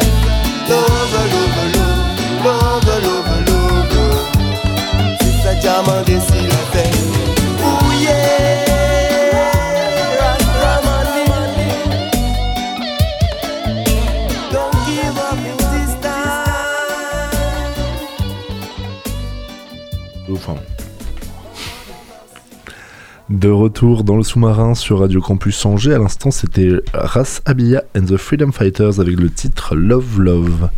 [23.44, 28.06] De retour dans le sous-marin sur Radio Campus Angers, à l'instant c'était Ras Abia and
[28.06, 30.70] the Freedom Fighters avec le titre Love Love.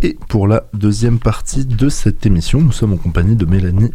[0.00, 3.90] Et pour la deuxième partie de cette émission, nous sommes en compagnie de Mélanie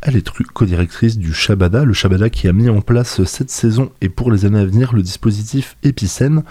[0.00, 4.30] Alétru, co-directrice du Shabada, le Shabada qui a mis en place cette saison et pour
[4.30, 6.44] les années à venir le dispositif Épicène,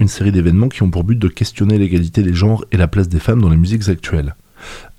[0.00, 3.10] une série d'événements qui ont pour but de questionner l'égalité des genres et la place
[3.10, 4.34] des femmes dans les musiques actuelles.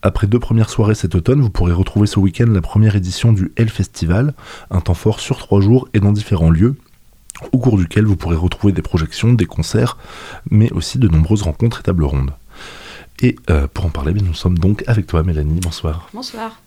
[0.02, 3.52] Après deux premières soirées cet automne, vous pourrez retrouver ce week-end la première édition du
[3.56, 4.34] Hell Festival,
[4.72, 6.76] un temps fort sur trois jours et dans différents lieux,
[7.52, 9.98] au cours duquel vous pourrez retrouver des projections, des concerts,
[10.50, 12.32] mais aussi de nombreuses rencontres et tables rondes.
[13.22, 16.10] Et euh, pour en parler, nous sommes donc avec toi Mélanie, bonsoir.
[16.14, 16.62] Bonsoir.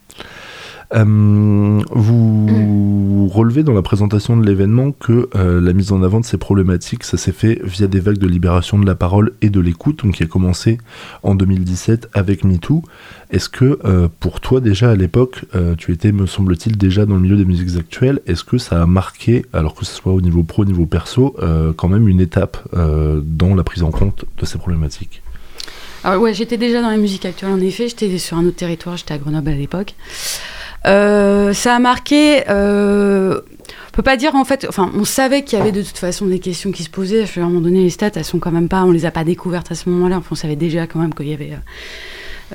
[0.92, 6.24] Euh, vous relevez dans la présentation de l'événement que euh, la mise en avant de
[6.24, 9.60] ces problématiques, ça s'est fait via des vagues de libération de la parole et de
[9.60, 10.78] l'écoute, donc qui a commencé
[11.22, 12.82] en 2017 avec MeToo.
[13.30, 15.44] Est-ce que euh, pour toi déjà à l'époque,
[15.78, 18.86] tu étais, me semble-t-il, déjà dans le milieu des musiques actuelles, est-ce que ça a
[18.86, 21.36] marqué, alors que ce soit au niveau pro, au niveau perso,
[21.76, 25.22] quand même une étape dans la prise en compte de ces problématiques?
[26.02, 28.96] Alors ouais, j'étais déjà dans la musique actuelle en effet, j'étais sur un autre territoire,
[28.96, 29.94] j'étais à Grenoble à l'époque.
[30.86, 33.40] Euh, ça a marqué, euh,
[33.88, 36.26] on peut pas dire en fait, enfin on savait qu'il y avait de toute façon
[36.26, 38.38] des questions qui se posaient, je vais à un moment donné les stats elles sont
[38.38, 40.86] quand même pas, on les a pas découvertes à ce moment-là, enfin, on savait déjà
[40.86, 41.52] quand même qu'il y avait...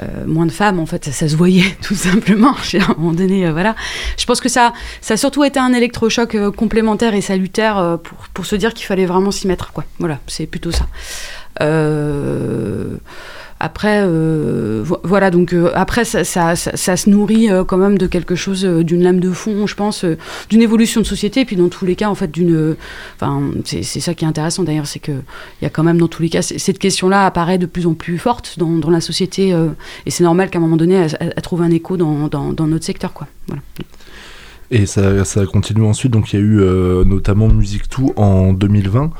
[0.01, 2.51] euh, moins de femmes, en fait, ça, se voyait tout simplement.
[2.51, 3.75] À un moment donné, voilà.
[4.17, 8.17] Je pense que ça, ça a surtout été un électrochoc euh, complémentaire et salutaire pour,
[8.33, 9.85] pour se dire qu'il fallait vraiment s'y mettre, quoi.
[9.99, 10.87] Voilà, c'est plutôt ça.
[11.61, 12.97] Euh,
[13.59, 17.97] après, euh, vo- voilà, donc euh, après, ça, ça, ça- se nourrit euh, quand même
[17.97, 20.05] de quelque chose, d'une lame de fond, je pense,
[20.49, 22.75] d'une évolution de société, et puis dans tous les cas, en fait, d'une.
[23.15, 25.21] Enfin, c'est ça qui est intéressant d'ailleurs, c'est qu'il
[25.61, 28.17] y a quand même dans tous les cas, cette question-là apparaît de plus en plus
[28.17, 29.55] forte dans, dans la société,
[30.05, 32.85] et c'est normal qu'à un moment donné, elle, trouve un écho dans, dans, dans notre
[32.85, 33.27] secteur, quoi.
[34.71, 38.13] Et ça, ça a continué ensuite, donc il y a eu euh, notamment Music 2
[38.17, 39.11] en 2020,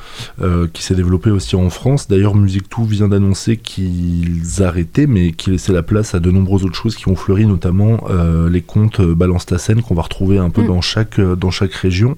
[0.42, 2.08] euh, qui s'est développé aussi en France.
[2.08, 6.66] D'ailleurs, Music 2 vient d'annoncer qu'ils arrêtaient, mais qu'ils laissaient la place à de nombreuses
[6.66, 10.38] autres choses qui ont fleuri, notamment euh, les comptes Balance ta scène qu'on va retrouver
[10.38, 10.68] un peu Mm.
[10.68, 12.18] dans, chaque, dans chaque région.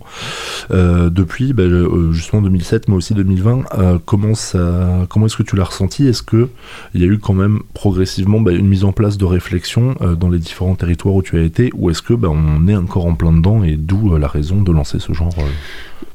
[0.70, 5.56] Depuis bah, euh, justement 2007, mais aussi 2020, euh, comment, ça, comment est-ce que tu
[5.56, 6.08] l'as ressenti?
[6.08, 6.48] Est-ce qu'il
[6.96, 10.40] y a eu quand même progressivement bah, une mise en place de réflexion dans les
[10.40, 13.34] différents territoires où tu as été, ou est-ce que bah, on est encore en plein
[13.34, 15.34] dedans et d'où euh, la raison de lancer ce genre.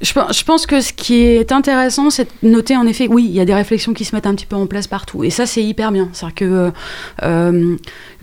[0.00, 3.24] Je, pe- je pense que ce qui est intéressant, c'est de noter en effet, oui,
[3.28, 5.22] il y a des réflexions qui se mettent un petit peu en place partout.
[5.24, 6.08] Et ça, c'est hyper bien.
[6.12, 6.70] C'est-à-dire que, euh,
[7.22, 7.76] euh,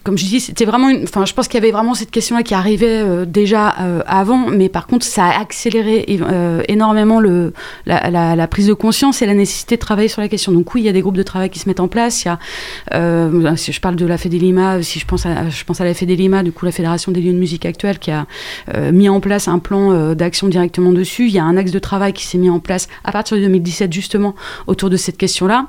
[0.04, 1.04] comme je dis, c'était vraiment une.
[1.04, 3.68] Enfin, je pense qu'il y avait vraiment cette question-là qui arrivait euh, déjà
[4.08, 6.06] avant, mais par contre, ça a accéléré
[6.70, 7.54] énormément le,
[7.86, 10.52] la, prise de conscience et la nécessité de travailler sur la question.
[10.52, 12.24] Donc, oui, il y a des groupes de travail qui se mettent en place.
[12.24, 15.82] Il y a, si je parle de la Fédélima, si je pense à, je pense
[15.82, 18.26] à la Fédélima, du coup, la Fédération des lieux de musique actuelle, qui a
[18.92, 21.28] mis en place un plan d'action directement dessus.
[21.28, 23.42] Il y a un axe de travail qui s'est mis en place à partir de
[23.42, 24.36] 2017, justement,
[24.68, 25.68] autour de cette question-là,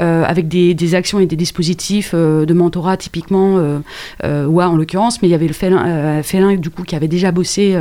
[0.00, 3.78] euh, avec des, actions et des dispositifs euh, de mentorat, typiquement, euh,
[4.24, 7.32] euh, OUA en l'occurrence, mais il y avait le Félin, du coup, qui avait déjà
[7.32, 7.76] bossé.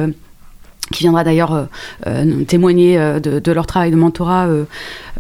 [0.92, 1.68] qui viendra d'ailleurs
[2.48, 4.48] témoigner de, leur travail de mentorat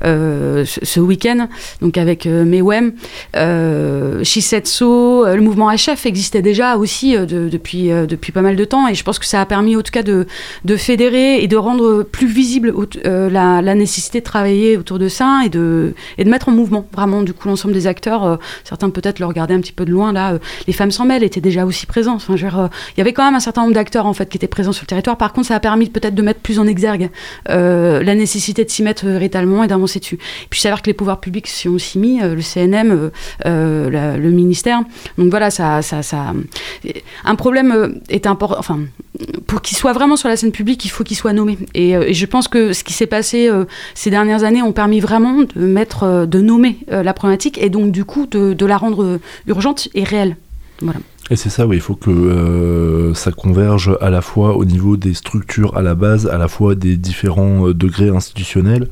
[0.04, 1.48] ce, ce week-end,
[1.82, 2.94] donc avec euh, Mewem.
[3.36, 8.42] Euh, Shisetsu, euh, le mouvement HF existait déjà aussi euh, de- depuis, euh, depuis pas
[8.42, 10.28] mal de temps, et je pense que ça a permis en tout cas de,
[10.66, 12.74] de fédérer et de rendre plus visible
[13.06, 16.86] euh, la, nécessité de travailler autour de ça et de, et de mettre en mouvement
[16.94, 18.24] vraiment du coup l'ensemble des acteurs.
[18.26, 20.34] euh, certains peut-être le regardaient un petit peu de loin là.
[20.34, 22.18] euh, les femmes s'en mêlent étaient déjà aussi présentes.
[22.28, 24.48] Enfin, euh, il y avait quand même un certain nombre d'acteurs en fait qui étaient
[24.48, 25.18] présents sur le territoire.
[25.18, 27.10] Par contre, ça a permis peut-être de mettre plus en exergue
[27.50, 30.16] euh, la nécessité de s'y mettre euh, véritablement et d'avancer dessus.
[30.44, 33.10] Et puis savoir que les pouvoirs publics s'y ont aussi mis, euh, le CNM, euh,
[33.48, 34.82] euh, le ministère.
[35.18, 36.02] Donc voilà, ça, ça,
[37.26, 38.60] un problème est important.
[38.60, 38.80] Enfin,
[39.48, 41.58] pour qu'il soit vraiment sur la scène publique, il faut qu'il soit nommé.
[41.74, 43.50] Et, je pense que ce qui s'est passé
[43.96, 48.06] ces dernières années ont permis vraiment de mettre, de nommer la problématique et donc du
[48.06, 50.38] coup de, de la rendre urgente et réelle.
[50.82, 51.00] Voilà.
[51.32, 54.98] Et c'est ça, oui, il faut que euh, ça converge à la fois au niveau
[54.98, 58.88] des structures à la base, à la fois des différents euh, degrés institutionnels.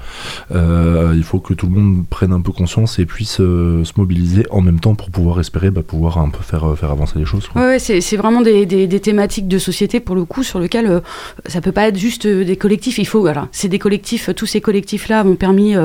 [0.53, 4.45] Euh, il faut que tout le monde prenne un peu conscience et puisse se mobiliser
[4.51, 7.47] en même temps pour pouvoir espérer bah, pouvoir un peu faire, faire avancer les choses.
[7.47, 7.61] quoi.
[7.61, 11.01] Ouais, c'est vraiment des, des- thématiques de société pour le coup sur lesquelles
[11.45, 12.97] ça peut pas être juste des collectifs.
[12.97, 14.29] Il faut, voilà, c'est des collectifs.
[14.35, 15.75] Tous ces collectifs-là ont permis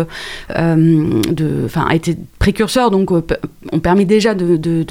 [0.50, 3.22] de, enfin, été précurseurs, donc ont
[3.82, 4.84] permis déjà de, de,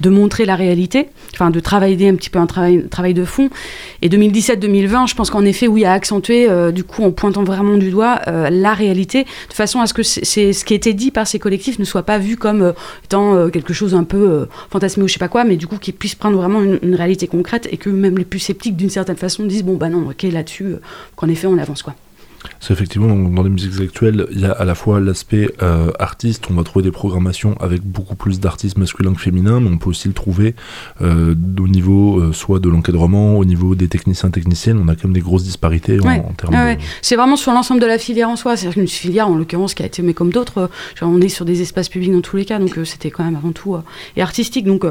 [0.00, 0.87] de montrer la réalité,
[1.34, 3.50] enfin, de travailler un petit peu un travail, travail de fond.
[4.02, 7.76] Et 2017-2020, je pense qu'en effet, oui, a accentué, euh, du coup, en pointant vraiment
[7.76, 11.10] du doigt euh, la réalité, de façon à ce que c'est ce qui été dit
[11.10, 12.72] par ces collectifs ne soit pas vu comme euh,
[13.04, 15.94] étant quelque chose un peu fantasmé ou je sais pas quoi, mais du coup qu'ils
[15.94, 19.16] puissent prendre vraiment une, une réalité concrète et que même les plus sceptiques d'une certaine
[19.16, 20.76] façon disent bon bah non ok là-dessus
[21.16, 21.94] qu'en effet on avance quoi.
[22.60, 26.46] C'est effectivement dans, les musiques actuelles, il y a à la fois l'aspect euh, artiste,
[26.50, 29.90] on va trouver des programmations avec beaucoup plus d'artistes masculins que féminins, mais on peut
[29.90, 30.54] aussi le trouver
[31.00, 35.04] euh, au niveau euh, soit de l'encadrement, au niveau des techniciens techniciennes, on a quand
[35.04, 36.22] même des grosses disparités en, Ouais.
[36.26, 36.80] en termes Ah de-.
[37.02, 38.56] C'est vraiment sur l'ensemble de la filière en soi.
[38.56, 40.70] C'est une filière, en l'occurrence, qui a été, mais comme d'autres,
[41.02, 43.52] on est sur des espaces publics dans tous les cas, donc c'était quand même avant
[43.52, 43.76] tout
[44.16, 44.64] et artistique.
[44.64, 44.84] Donc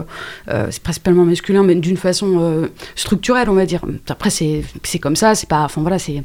[0.47, 3.81] c'est principalement masculin, mais d'une façon structurelle, on va dire.
[4.09, 4.63] Après, c'est
[4.99, 5.63] comme ça, c'est pas.
[5.63, 6.23] Enfin voilà, c'est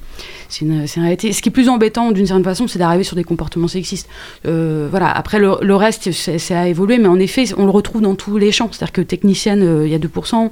[0.48, 4.08] c'est Ce qui est plus embêtant, d'une certaine façon, c'est d'arriver sur des comportements sexistes.
[4.46, 5.10] Euh, voilà.
[5.10, 8.52] Après, le, reste, c'est à évoluer, mais en effet, on le retrouve dans tous les
[8.52, 8.68] champs.
[8.70, 10.50] C'est-à-dire que technicienne, euh, il y a 2%.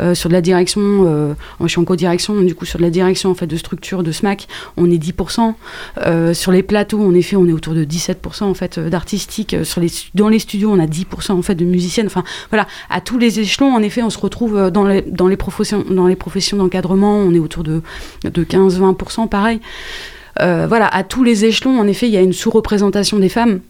[0.00, 3.30] euh, sur de la direction, je suis en co-direction, du coup, sur de la direction
[3.30, 5.54] en fait, de structure, de SMAC, on est 10%.
[6.06, 9.56] Euh, sur les plateaux, en effet, on est autour de 17% en fait, d'artistique.
[9.76, 12.06] Les, dans les studios, on a 10% en fait, de musiciennes.
[12.06, 15.36] Enfin, voilà, à tous les échelons, en effet, on se retrouve dans les, dans les
[15.36, 17.82] professions, dans les professions d'encadrement, on est autour de,
[18.24, 19.60] de 15-20%, pareil.
[20.40, 23.60] Euh, voilà, à tous les échelons, en effet, il y a une sous-représentation des femmes.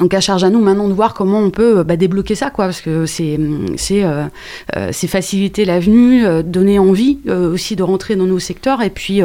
[0.00, 2.64] Donc à charge à nous maintenant de voir comment on peut bah, débloquer ça, quoi,
[2.64, 3.38] parce que c'est
[3.76, 4.24] c'est euh,
[4.76, 9.20] euh, faciliter l'avenue, euh, donner envie aussi de rentrer dans nos secteurs, et puis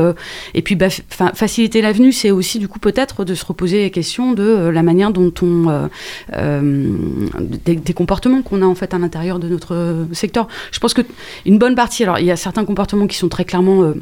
[0.54, 3.92] et puis bah, fa- faciliter l'avenue, c'est aussi du coup peut-être de se reposer les
[3.92, 5.88] questions de la manière dont on
[6.36, 10.50] des, comportements qu'on a en fait à l'intérieur de notre secteur.
[10.72, 11.02] Je pense que
[11.46, 13.94] une bonne partie, alors il y a certains comportements qui sont très clairement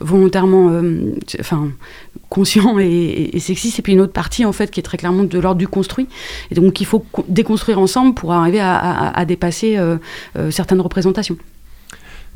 [0.00, 0.72] volontairement,
[1.38, 1.68] enfin
[2.30, 5.24] conscients et, et sexistes, et puis une autre partie en fait qui est très clairement
[5.24, 6.08] de l'ordre du construit.
[6.50, 9.96] Et donc il faut co- déconstruire ensemble pour arriver à, à- à dépasser euh,
[10.36, 11.36] euh, certaines représentations.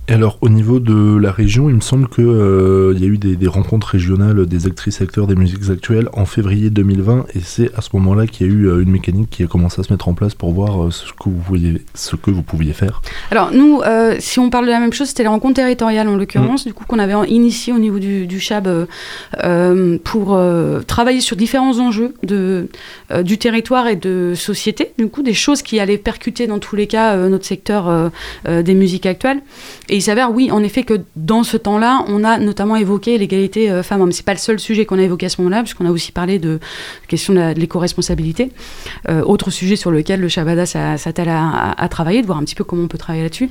[0.08, 3.36] Et alors, au niveau de la région, il me semble qu'il y a eu des,
[3.36, 7.74] des rencontres régionales des actrices et acteurs des musiques actuelles en février 2020, et c'est
[7.74, 9.92] à ce moment-là qu'il y a eu euh, une mécanique qui a commencé à se
[9.92, 13.02] mettre en place pour voir euh, ce que vous pouviez, ce que vous pouviez faire.
[13.30, 16.16] Alors nous, euh, si on parle de la même chose, c'était les rencontres territoriales en
[16.16, 18.86] l'occurrence, du coup qu'on avait initié au niveau du, du CHAB euh,
[19.44, 22.68] euh, pour euh, travailler sur différents enjeux de,
[23.10, 26.76] euh, du territoire et de société, du coup des choses qui allaient percuter dans tous
[26.76, 28.08] les cas euh, notre secteur euh,
[28.48, 29.40] euh, des musiques actuelles.
[29.88, 33.70] Et il s'avère, oui, en effet, que dans ce temps-là, on a notamment évoqué l'égalité
[33.70, 34.12] euh, femmes-hommes.
[34.12, 36.38] C'est pas le seul sujet qu'on a évoqué à ce moment-là, puisqu'on a aussi parlé
[36.38, 36.60] de
[37.08, 38.50] question de, la- l'éco-responsabilité.
[39.08, 42.54] Euh, autre sujet sur lequel le Shabada s'a- s'attelle à, travailler, de voir un petit
[42.54, 43.48] peu comment on peut travailler là-dessus.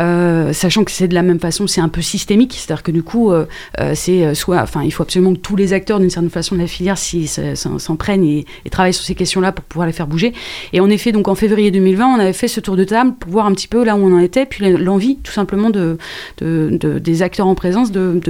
[0.00, 3.02] Euh, sachant que c'est de la même façon, c'est un peu systémique, c'est-à-dire que du
[3.02, 3.46] coup, euh,
[3.94, 6.66] c'est soit, enfin, il faut absolument que tous les acteurs d'une certaine façon de la
[6.66, 10.32] filière s'en prennent et, et travaillent sur ces questions-là pour pouvoir les faire bouger.
[10.72, 13.30] Et en effet, donc en février 2020, on avait fait ce tour de table pour
[13.30, 16.76] voir un petit peu là où on en était, puis l'envie tout simplement de, de-
[16.80, 18.20] de- des acteurs en présence de,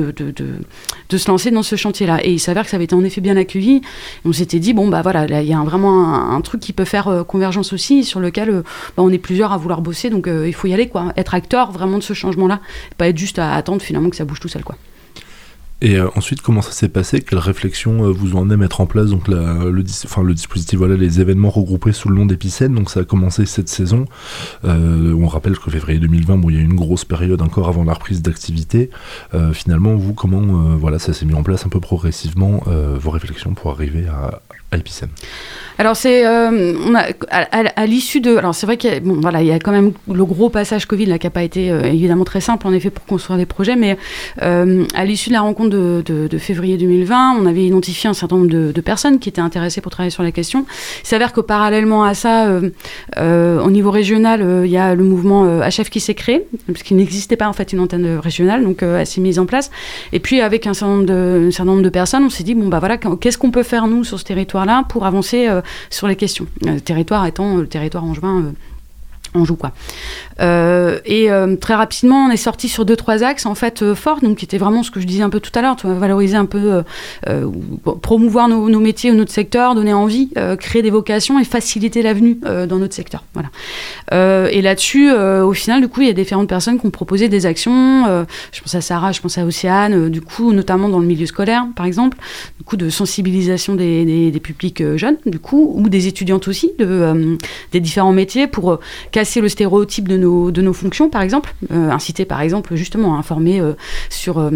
[1.16, 2.20] se lancer dans ce chantier-là.
[2.24, 3.80] Et il s'avère que ça avait été en effet bien accueilli.
[4.24, 6.60] On s'était dit, bon, bah voilà, là, il y a un- vraiment un, un truc
[6.60, 8.62] qui peut faire euh, convergence aussi, sur lequel euh,
[8.96, 11.12] bah, on est plusieurs à vouloir bosser, donc euh, il faut y aller, quoi.
[11.16, 12.60] Être acteur vraiment de ce changement-là,
[12.96, 14.76] pas être juste à attendre finalement que ça bouge tout seul, quoi.
[15.80, 17.20] Et euh, ensuite, comment ça s'est passé?
[17.20, 19.10] Quelle réflexion euh, vous en amenez à mettre en place?
[19.10, 22.74] Donc le, dispositif, voilà, les événements regroupés sous le nom d'Épicène.
[22.74, 24.06] Donc ça a commencé cette saison.
[24.64, 27.68] Euh, on rappelle que février 2020, bon, il y a eu une grosse période encore
[27.68, 28.90] avant la reprise d'activité.
[29.52, 30.40] Finalement, vous, comment
[30.76, 34.40] voilà, ça s'est mis en place un peu progressivement vos réflexions pour arriver à,
[35.80, 36.74] Alors c'est euh,
[37.30, 41.06] à, l'issue de alors c'est vrai qu'il y a, quand même le gros passage Covid
[41.06, 43.76] là qui a pas été euh, évidemment très simple en effet pour construire des projets
[43.76, 43.96] mais
[44.42, 48.48] euh, à l'issue de la rencontre de, février 2020 on avait identifié un certain nombre
[48.48, 50.66] de, personnes qui étaient intéressées pour travailler sur la question.
[51.04, 52.48] Il s'avère que parallèlement à ça
[53.16, 57.36] au niveau régional il y a le mouvement HF qui s'est créé parce qu'il n'existait
[57.36, 59.70] pas en fait une antenne régionale donc elle s'est mise en place
[60.12, 62.54] et puis avec un certain nombre de, un certain nombre de personnes on s'est dit
[62.54, 65.60] bon bah voilà qu'est-ce qu'on peut faire nous sur ce territoire là pour avancer euh,
[65.90, 66.46] sur les questions.
[66.66, 68.42] Euh, territoire étant euh, le territoire angevin.
[68.42, 68.52] euh,
[69.34, 69.72] Anjou quoi.
[70.40, 73.94] Euh, et euh, très rapidement, on est sorti sur deux trois axes en fait euh,
[73.94, 76.36] forts, donc qui étaient vraiment ce que je disais un peu tout à l'heure, valoriser
[76.36, 76.82] un peu,
[77.28, 80.30] ou- promouvoir nos, métiers ou notre secteur, donner envie,
[80.60, 83.24] créer des vocations et faciliter l'avenue dans notre secteur.
[83.34, 84.50] Voilà.
[84.50, 87.46] Et là-dessus, au final, du coup, il y a différentes personnes qui ont proposé des
[87.46, 88.04] actions.
[88.52, 91.66] je pense à Sarah, je pense à Océane, du coup, notamment dans le milieu scolaire,
[91.76, 92.18] par exemple,
[92.58, 97.36] du coup, de sensibilisation des, des- publics jeunes, du coup, ou des étudiantes aussi, de,
[97.72, 98.78] des différents métiers pour
[99.10, 103.14] casser le stéréotype de nos, de nos fonctions, par exemple, euh, inciter, par exemple, justement
[103.16, 103.72] à informer euh,
[104.10, 104.38] sur.
[104.38, 104.50] euh,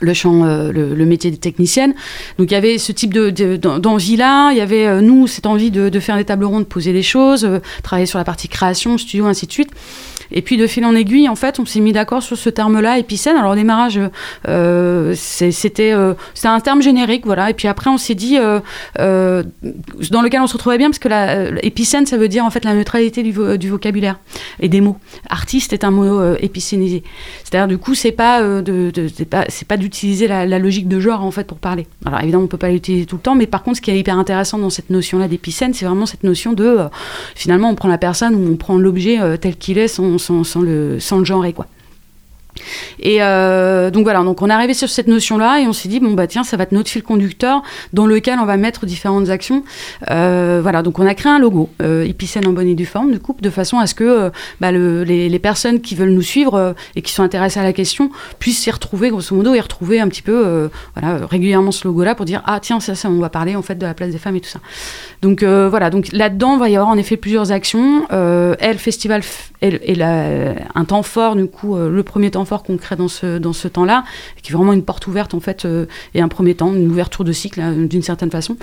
[0.00, 1.94] le champ, le, métier de technicienne.
[2.38, 5.46] Donc il y avait ce type de, de- d'en- d'envie-là, il y avait nous cette
[5.46, 7.46] envie de, faire des tables rondes, de poser des choses,
[7.84, 9.70] travailler sur la partie création, studio, ainsi de suite.
[10.32, 12.98] Et puis de fil en aiguille, en fait, on s'est mis d'accord sur ce terme-là,
[12.98, 13.36] épicène.
[13.36, 14.00] Alors au démarrage,
[14.48, 16.14] euh, c'était euh,
[16.44, 17.50] un terme générique, voilà.
[17.50, 18.60] Et puis après, on s'est dit, euh,
[18.98, 19.42] euh,
[20.10, 22.64] dans lequel on se retrouvait bien, parce que la, épicène, ça veut dire en fait
[22.64, 24.18] la neutralité du, vo- du vocabulaire
[24.60, 24.96] et des mots.
[25.28, 27.02] Artiste est un mot épicénisé.
[27.44, 28.90] C'est-à-dire, du coup, c'est pas, de,
[29.68, 31.86] pas, d'utiliser la, logique de genre en fait pour parler.
[32.04, 33.98] Alors évidemment, on peut pas l'utiliser tout le temps, mais par contre, ce qui est
[33.98, 36.78] hyper intéressant dans cette notion-là d'épicène, c'est vraiment cette notion de
[37.34, 41.00] finalement, on prend la personne ou on prend l'objet tel qu'il est sans, sans, le,
[41.00, 41.66] sans le genrer, quoi.
[43.00, 46.00] Et euh, donc voilà, donc on est arrivé sur cette notion-là et on s'est dit
[46.00, 49.28] bon bah tiens ça va être notre fil conducteur dans lequel on va mettre différentes
[49.28, 49.62] actions.
[50.10, 53.10] Euh, voilà, donc on a créé un logo euh, Épicène en bonne et due forme
[53.12, 56.22] du coup de façon à ce que euh, bah, le- les, personnes qui veulent nous
[56.22, 59.98] suivre et qui sont intéressées à la question puissent s'y retrouver grosso modo et retrouver
[60.00, 63.28] un petit peu voilà régulièrement ce logo-là pour dire ah tiens ça ça on va
[63.28, 64.60] parler en fait de la place des femmes et tout ça.
[65.22, 68.06] Donc voilà, donc là-dedans, il va y avoir en effet plusieurs actions.
[68.10, 69.22] Elle, festival,
[69.60, 73.38] est la- un temps fort, du coup, le premier temps fort qu'on crée dans ce,
[73.38, 74.04] dans ce temps-là,
[74.42, 77.24] qui est vraiment une porte ouverte en fait, euh, et un premier temps, une ouverture
[77.24, 78.56] de cycle hein, d'une certaine façon.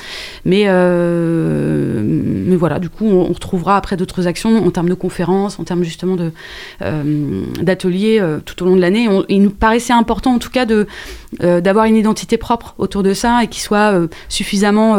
[0.46, 5.60] Mais, euh, mais voilà, du coup, on, retrouvera après d'autres actions en termes de conférences,
[5.60, 6.32] en termes justement de,
[6.82, 9.08] euh, d'ateliers tout au long de l'année.
[9.30, 10.88] Il nous paraissait important en tout cas de,
[11.40, 13.94] d'avoir une identité propre autour de ça et qui soit
[14.28, 14.98] suffisamment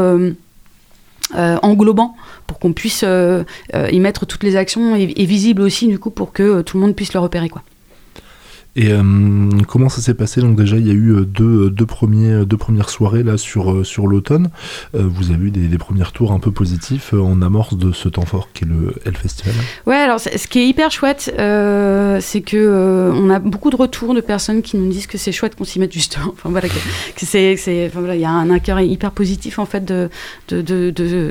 [1.37, 2.17] englobant
[2.47, 6.33] pour qu'on puisse y mettre toutes les actions et, et visible aussi du coup pour
[6.33, 7.63] que tout le monde puisse le repérer quoi.
[8.77, 9.03] Et euh,
[9.67, 10.41] comment ça s'est passé?
[10.41, 13.73] Donc déjà, il y a eu euh, deux, deux, premiers, deux premières soirées là sur,
[13.73, 14.51] euh, sur l'automne.
[14.95, 18.09] Euh, vous avez eu des, premiers retours un peu positifs euh, en amorce de ce
[18.09, 19.55] temps fort qui est le L Festival.
[19.87, 23.77] Ouais, alors ce qui est hyper chouette, euh, c'est que euh, on a beaucoup de
[23.77, 26.35] retours de personnes qui nous disent que c'est chouette qu'on s'y mette justement.
[26.41, 27.57] Enfin voilà, que, c'est,
[27.89, 30.09] enfin voilà, il y a un accueil hyper positif en fait de,
[30.49, 30.91] de, de,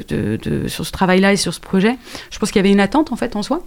[0.09, 1.97] de, sur ce travail-là et sur ce projet.
[2.31, 3.63] Je pense qu'il y avait une attente en fait en soi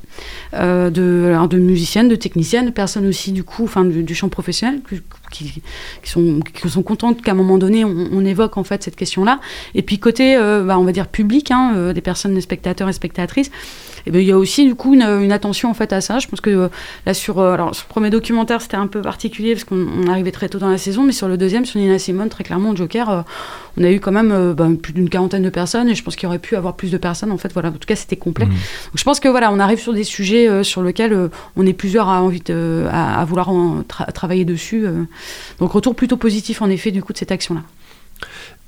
[0.54, 4.14] euh, de, alors, de musiciennes, de techniciennes, de personnes aussi du coup, enfin du, du
[4.14, 4.96] champ professionnel, que-
[5.32, 5.62] qui,
[6.04, 8.94] qui sont, qui sont contentes qu'à un moment donné, on, on évoque en fait cette
[8.96, 9.40] question-là.
[9.74, 12.88] Et puis côté, euh, bah, on va dire public, hein, euh, des personnes, des spectateurs
[12.88, 13.50] et spectatrices,
[14.06, 16.18] et ben, il y a aussi du coup une, une attention en fait à ça.
[16.18, 16.68] Je pense que euh,
[17.06, 20.32] là sur, alors, sur le premier documentaire c'était un peu particulier parce qu'on on arrivait
[20.32, 23.24] très tôt dans la saison, mais sur le deuxième, sur Nina Simone, très clairement, Joker,
[23.78, 26.26] on a eu quand même ben, plus d'une quarantaine de personnes et je pense qu'il
[26.26, 27.30] aurait pu avoir plus de personnes.
[27.32, 28.44] En fait, voilà, en tout cas c'était complet.
[28.46, 28.52] Mhm.
[28.52, 32.08] Donc, je pense que voilà, on arrive sur des sujets sur lesquels on est plusieurs
[32.08, 34.84] à, envie de- à, à vouloir en tra- travailler dessus.
[35.58, 37.62] Donc retour plutôt positif en effet du coup de cette action-là.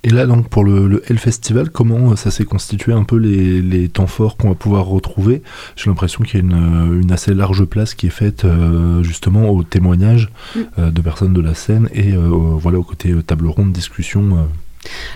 [0.06, 3.16] Et là, donc, pour le, le Hell Festival, comment euh, ça s'est constitué un peu
[3.16, 5.42] les, les temps forts qu'on va pouvoir retrouver?
[5.76, 6.52] J'ai l'impression qu'il y a une,
[6.98, 10.60] euh, une assez large place qui est faite euh, justement au témoignage Mm.
[10.78, 14.46] euh, de personnes de la scène et euh, voilà, au côté table ronde, discussion.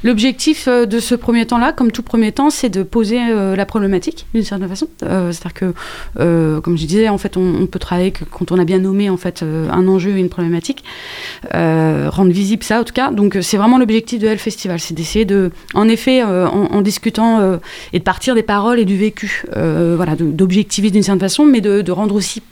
[0.05, 3.67] L'objectif euh, de ce premier temps-là, comme tout premier temps, c'est de poser euh, la
[3.67, 4.89] problématique d'une certaine façon.
[5.03, 5.55] Euh, C'est-à-dire
[6.17, 9.11] que, comme je disais, en fait, on, peut travailler que quand on a bien nommé
[9.11, 10.85] en fait un enjeu et une problématique,
[11.53, 13.11] rendre visible ça en tout cas.
[13.11, 17.59] Donc c'est vraiment l'objectif de Hell Festival, c'est d'essayer de, en effet, en, discutant
[17.93, 20.31] et de partir des paroles et du vécu, voilà, de-
[20.91, 22.43] d'une certaine façon, mais de, de rendre aussi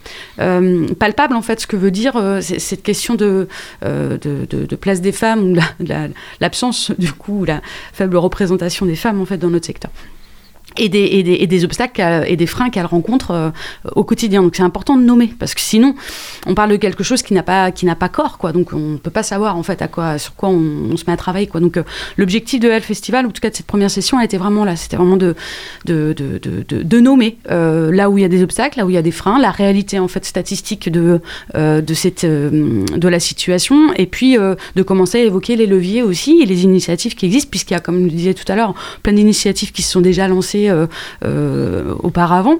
[0.99, 3.49] palpable en fait ce que veut dire cette question de,
[3.83, 6.09] de, de- de place des femmes ou la- la-
[6.41, 7.61] l'absence du coup, la
[7.93, 9.91] faible représentation des femmes en fait dans notre secteur.
[10.79, 13.51] Et des, obstacles qu'elle- et des freins qu'elles rencontrent euh,
[13.95, 14.43] au quotidien.
[14.43, 15.95] Donc c'est important de nommer parce que sinon
[16.47, 18.53] on parle de quelque chose qui n'a pas pas corps quoi.
[18.53, 21.17] Donc on peut pas savoir en fait à quoi sur quoi on, se met à
[21.17, 21.61] travailler quoi.
[21.61, 21.83] Donc euh,
[22.17, 24.65] l'objectif de Hell Festival, ou en tout cas de cette première session, elle était vraiment
[24.65, 24.77] là.
[24.77, 25.35] C'était vraiment de
[25.85, 28.95] de, de, de, nommer euh, là où il y a des obstacles, là où il
[28.95, 31.21] y a des freins, la réalité en fait statistique de
[31.55, 36.47] de cette de la situation, et puis de commencer à évoquer les leviers aussi et
[36.47, 39.73] les initiatives qui existent, puisqu'il y a, comme je disais tout à l'heure, plein d'initiatives
[39.73, 40.87] qui se sont déjà lancées euh,
[41.25, 42.57] euh, auparavant,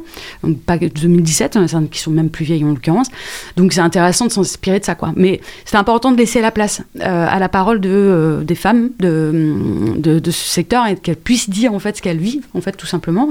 [0.67, 3.09] pas que 2017, hein, qui sont même plus vieilles en l'occurrence.
[3.57, 5.13] Donc c'est intéressant de s'inspirer de ça, quoi.
[5.17, 9.95] Mais c'est important de laisser la place euh, à la parole de, des femmes de,
[9.97, 12.87] de, ce secteur et qu'elles puissent dire en fait ce qu'elles vivent, en fait tout
[12.87, 13.31] simplement,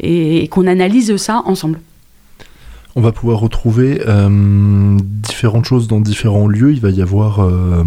[0.00, 1.78] et qu'on analyse ça ensemble.
[2.94, 6.72] On va pouvoir retrouver euh, différentes choses dans différents lieux.
[6.72, 7.84] Il va y avoir euh,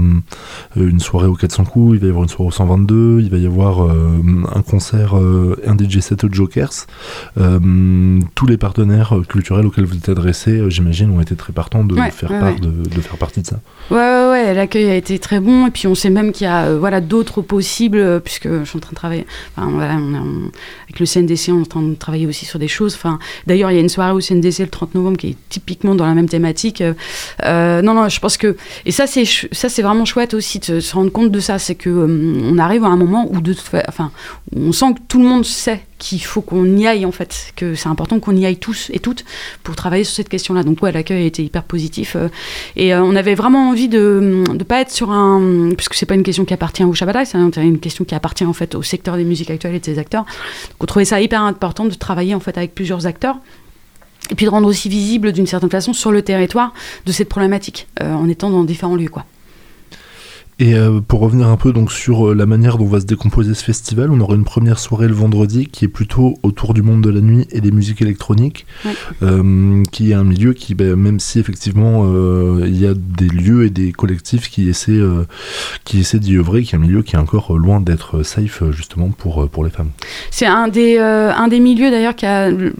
[0.75, 3.37] une soirée au 400 coups, il va y avoir une soirée au 122, il va
[3.37, 4.21] y avoir euh,
[4.53, 6.87] un concert, un DJ set aux Jokers.
[7.35, 12.11] Tous les partenaires culturels auxquels vous êtes adressés, j'imagine, ont été très partants de, Ouais,
[12.11, 12.59] faire ouais, part ouais.
[12.59, 13.59] De, de faire partie de ça.
[13.91, 15.67] Ouais, ouais, ouais, l'accueil a été très bon.
[15.67, 18.81] Et puis, on sait même qu'il y a voilà, d'autres possibles, puisque je suis en
[18.81, 19.25] train de travailler.
[19.55, 20.49] Enfin, voilà, on
[20.85, 22.95] avec le CNDC, on est en train de travailler aussi sur des choses.
[22.95, 25.95] Enfin, D'ailleurs, il y a une soirée au CNDC le 30 novembre qui est typiquement
[25.95, 26.81] dans la même thématique.
[26.81, 26.93] Euh,
[27.43, 28.55] euh, non, non, je pense que.
[28.85, 31.59] Et ça, c'est ça, c'est vraiment chouette aussi de se rendre compte de ça.
[31.59, 33.55] C'est que euh, on arrive à un moment où, de
[33.87, 34.11] enfin,
[34.55, 37.53] on sent que tout le monde sait qu'il faut qu'on y aille, en fait.
[37.55, 39.23] Que c'est important qu'on y aille tous et toutes
[39.63, 40.63] pour travailler sur cette question-là.
[40.63, 42.17] Donc, ouais, l'accueil a été hyper positif.
[42.75, 45.71] et on avait vraiment envie de ne pas être sur un.
[45.75, 48.53] Puisque c'est pas une question qui appartient au Shabbat, c'est une question qui appartient en
[48.53, 50.23] fait au secteur des musiques actuelles et de ses acteurs.
[50.23, 53.37] Donc on trouvait ça hyper important de travailler en fait avec plusieurs acteurs.
[54.31, 56.73] Et puis de rendre aussi visible d'une certaine façon sur le territoire
[57.05, 59.09] de cette problématique euh, en étant dans différents lieux.
[59.09, 59.25] Quoi.
[60.57, 63.53] Et euh, pour revenir un peu donc sur euh, la manière dont va se décomposer
[63.53, 67.01] ce festival, on aura une première soirée le vendredi qui est plutôt autour du monde
[67.01, 68.93] de la nuit et des musiques électroniques, Ouais.
[69.21, 73.27] euh, qui est un milieu qui, ben, même si effectivement euh, il y a des
[73.27, 75.01] lieux et des collectifs qui essaient,
[75.83, 79.09] qui essaient d'y œuvrer, qui est un milieu qui est encore loin d'être safe justement
[79.09, 79.89] pour, pour les femmes.
[80.31, 82.73] C'est un des, un des milieux d'ailleurs qui a le,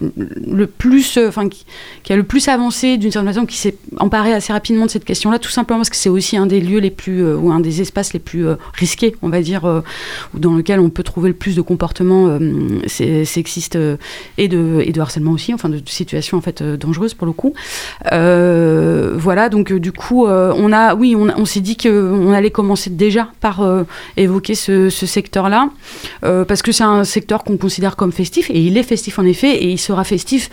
[0.50, 1.66] le plus, enfin qui,
[2.04, 5.06] qui a le plus avancé d'une certaine façon, qui s'est emparé assez rapidement de cette
[5.06, 7.82] question-là, tout simplement parce que c'est aussi un des lieux les plus, ou un des
[7.82, 9.82] espaces les plus euh, risqués, on va dire, euh,
[10.34, 13.78] dans lequel on peut trouver le plus de comportements euh, sexistes
[14.38, 17.54] et de, harcèlement aussi, enfin de, situations en fait dangereuses pour le coup.
[18.12, 23.30] Voilà, donc du coup, on a, oui, on, on s'est dit qu'on allait commencer déjà
[23.42, 23.66] par
[24.16, 25.70] évoquer ce, ce secteur-là.
[26.22, 29.56] Parce que c'est un secteur qu'on considère comme festif, et il est festif en effet,
[29.56, 30.50] et il sera festif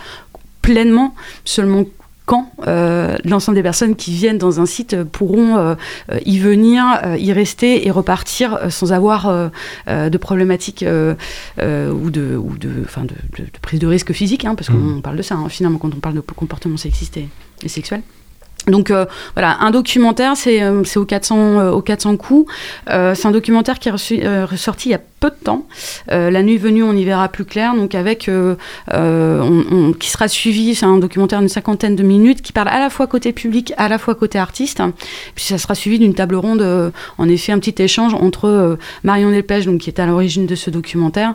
[0.62, 1.84] pleinement seulement
[2.32, 5.74] quand euh, l'ensemble des personnes qui viennent dans un site pourront euh,
[6.10, 9.50] euh, y venir, euh, y rester et repartir sans avoir
[9.88, 14.54] de problématiques ou, de, ou de, enfin de, de- de prise de risque physique, hein,
[14.54, 15.02] parce qu'on Mhm.
[15.02, 17.28] parle de ça hein, finalement quand on parle de comportement sexiste et,
[17.62, 18.00] et sexuel.
[18.68, 19.04] Donc euh,
[19.34, 22.50] voilà, un documentaire, c'est euh, c'est au 400 euh, au 400 coups.
[22.86, 25.66] C'est un documentaire qui est reçu- ressorti il y a peu de temps.
[26.10, 27.76] Euh, la nuit venue, on y verra plus clair.
[27.76, 28.56] Donc avec euh,
[28.92, 32.90] euh, qui sera suivi, c'est un documentaire d'une cinquantaine de minutes qui parle à la
[32.90, 34.82] fois côté public, à la fois côté artiste.
[35.36, 39.64] Puis ça sera suivi d'une table ronde, en effet, un petit échange entre Marion Delpech,
[39.64, 41.34] donc qui est à l'origine de ce documentaire,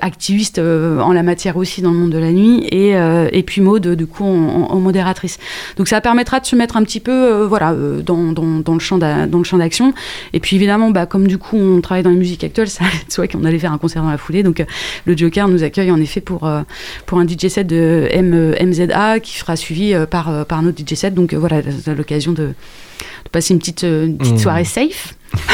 [0.00, 2.92] activiste en la matière aussi dans le monde de la nuit, et,
[3.32, 5.38] et puis Maud, du coup, en, modératrice.
[5.76, 9.26] Donc ça permettra de se mettre un petit peu voilà, dans, dans, le champ d'a-
[9.26, 9.92] dans le champ d'action.
[10.32, 13.04] Et puis évidemment, bah, comme du coup on travaille dans les musiques actuelles, ça allait
[13.06, 14.42] de soi qu'on allait faire un concert dans la foulée.
[14.42, 14.64] Donc euh,
[15.06, 16.62] le Joker nous accueille en effet pour, euh,
[17.06, 20.78] pour un DJ set de M, euh, MZA qui sera suivi par, par un autre
[20.78, 21.14] DJ set.
[21.14, 21.62] Donc voilà,
[21.96, 24.38] l'occasion de, de passer une petite, une petite Mmh.
[24.38, 25.14] soirée safe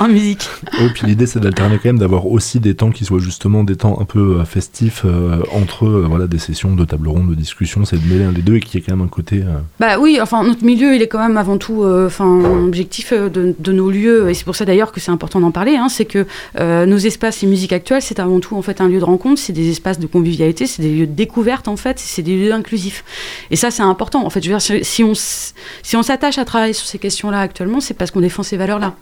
[0.00, 0.48] en musique.
[0.80, 3.76] Oui, puis l'idée c'est d'alterner quand même, d'avoir aussi des temps qui soient justement des
[3.76, 7.34] temps un peu euh, festifs euh, entre euh, voilà, des sessions de table ronde, de
[7.36, 9.36] discussion, c'est de mêler un des deux et qu'il y ait quand même un côté.
[9.46, 13.54] euh, Bah oui, enfin notre milieu, il est quand même avant tout, enfin objectif de,
[13.58, 15.76] de nos lieux, et c'est pour ça d'ailleurs que c'est important d'en parler.
[15.76, 16.26] hein, c'est que
[16.58, 19.52] nos espaces et musique actuelle, c'est avant tout en fait un lieu de rencontre, c'est
[19.52, 23.04] des espaces de convivialité, c'est des lieux de découverte en fait, c'est des lieux inclusifs.
[23.50, 24.24] Et ça, c'est important.
[24.24, 27.40] En fait, je veux dire, si- on si on s'attache à travailler sur ces questions-là
[27.40, 28.94] actuellement, c'est parce qu'on défend ces valeurs-là.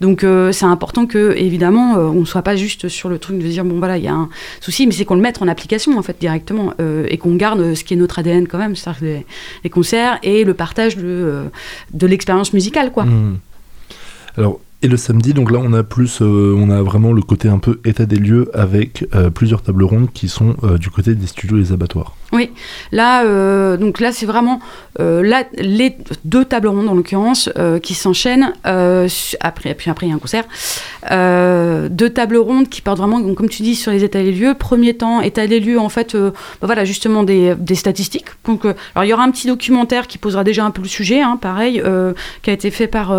[0.00, 3.38] Donc euh, c'est important que évidemment, euh, on ne soit pas juste sur le truc
[3.38, 4.28] de dire bon voilà, il y a un
[4.60, 7.74] souci, mais c'est qu'on le mette en application en fait directement euh, et qu'on garde
[7.74, 9.22] ce qui est notre ADN quand même, c'est-à-dire
[9.64, 11.44] les, concerts et le partage de,
[11.92, 13.04] de l'expérience musicale quoi.
[13.04, 13.38] hmm.
[14.36, 17.48] Alors, et le samedi, donc là on a plus, euh, on a vraiment le côté
[17.48, 21.14] un peu état des lieux avec euh, plusieurs tables rondes qui sont euh, du côté
[21.14, 22.16] des studios et des abattoirs.
[22.32, 22.50] Oui,
[22.92, 24.58] là, donc là, c'est vraiment
[24.98, 27.50] là, les deux tables rondes en l'occurrence
[27.82, 28.54] qui s'enchaînent.
[28.64, 30.44] après, puis après, il y a un concert.
[31.90, 34.54] Deux tables rondes qui portent vraiment, donc, comme tu dis, sur les états des lieux.
[34.54, 38.24] Premier temps, état des lieux, en fait, bah, voilà, justement des, des statistiques.
[38.48, 41.36] Alors, il y aura un petit documentaire qui posera déjà un peu le sujet, hein,
[41.38, 41.82] pareil,
[42.40, 43.14] qui a été fait par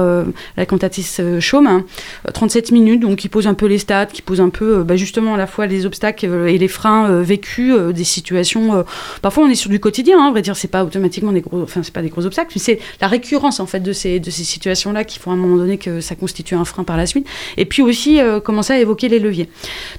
[0.57, 1.21] la cantatrice
[1.53, 1.85] Chaume, hein,
[2.27, 4.83] euh, 37 minutes, donc qui pose un peu les stats, qui pose un peu, euh,
[4.83, 8.83] bah, justement, à la fois les obstacles euh, et les freins vécus, des situations.
[9.21, 11.61] parfois, on est sur du quotidien, hein, à vrai dire, c'est pas automatiquement des gros,
[11.61, 14.31] enfin, c'est pas des gros obstacles, mais c'est la récurrence, en fait, de ces, de
[14.31, 17.05] ces situations-là qui font à un moment donné que ça constitue un frein par la
[17.05, 17.27] suite.
[17.57, 19.47] Et puis aussi, commencer à évoquer les leviers.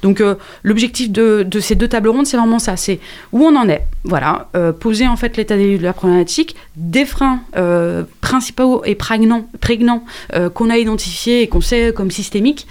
[0.03, 0.21] Donc,
[0.65, 2.99] l'objectif de, de ces deux tables rondes, c'est vraiment ça, c'est
[3.33, 4.49] où on en est, voilà,
[4.81, 9.49] poser en fait l'état des lieux de la problématique, des freins euh, principaux et prégnants,
[10.35, 12.66] euh, qu'on a identifiés et qu'on sait comme systémiques,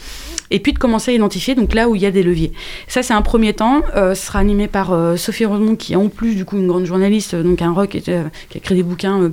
[0.52, 2.52] et puis de commencer à identifier donc là où il y a des leviers.
[2.88, 3.82] Ça, c'est un premier temps.
[3.96, 6.86] Euh, ce sera animé par Sophie Rosemont, qui est en plus du coup une grande
[6.86, 9.32] journaliste, donc un rock, qui a écrit des bouquins.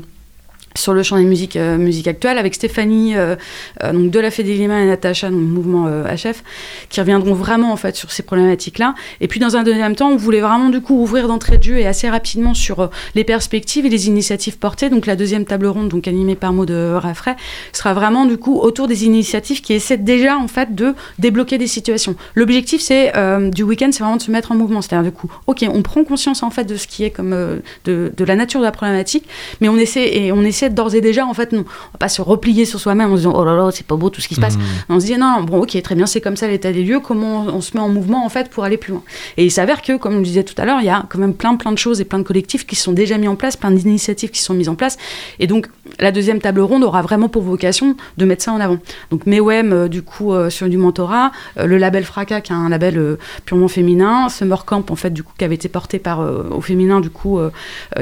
[0.81, 3.37] Euh, sur le champ des musiques, euh, musique avec Stéphanie euh,
[3.83, 6.43] euh, donc de la Fédélima et Natacha, donc mouvement euh, HF,
[6.89, 8.95] qui reviendront vraiment en fait sur ces problématiques-là.
[9.20, 11.78] Et puis dans un deuxième temps, on voulait vraiment du coup ouvrir d'entrée de jeu
[11.78, 14.91] et assez rapidement sur euh, les perspectives et les initiatives portées.
[14.91, 17.37] Donc la deuxième table ronde, donc animée par Maud de Raffray,
[17.72, 21.66] sera vraiment du coup autour des initiatives qui essaient déjà en fait de débloquer des
[21.66, 22.14] situations.
[22.35, 24.83] L'objectif c'est euh, du week-end, c'est vraiment de se mettre en mouvement.
[24.83, 27.57] C'est-à-dire du coup, ok, on prend conscience en fait de ce qui est comme euh,
[27.85, 29.26] de, de la nature de la problématique,
[29.61, 32.09] mais on essaie et on essaie d'ores et déjà en fait non, on va pas
[32.09, 34.29] se replier sur soi-même en se disant oh là là c'est pas beau tout ce
[34.29, 34.57] qui se passe.
[34.57, 34.61] Mmh.
[34.89, 37.01] On se dit non, non, bon ok très bien c'est comme ça l'état des lieux,
[37.01, 39.03] comment on se met en mouvement en fait pour aller plus loin.
[39.37, 41.35] Et il s'avère que comme je disais tout à l'heure, il y a quand même
[41.35, 43.71] plein plein de choses et plein de collectifs qui sont déjà mis en place, plein
[43.71, 44.97] d'initiatives qui sont mises en place.
[45.39, 45.68] Et donc
[45.99, 48.79] la deuxième table ronde aura vraiment pour vocation de mettre ça en avant.
[49.11, 52.57] Donc MEWEM euh, du coup euh, sur du mentorat, euh, le label Fracas qui est
[52.57, 56.21] un label purement féminin, Summer Camp en fait du coup qui avait été porté par
[56.51, 57.41] au féminin du coup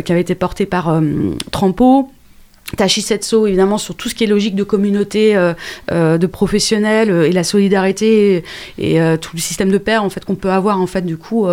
[0.05, 1.01] qui avait été porté par
[1.51, 2.11] Trampo.
[2.77, 5.55] Tachi Setso, évidemment, sur tout ce qui est logique de communauté, euh,
[5.91, 8.45] euh, de professionnels euh, et la solidarité
[8.79, 11.47] et, tout le système de pair en fait qu'on peut avoir en fait du coup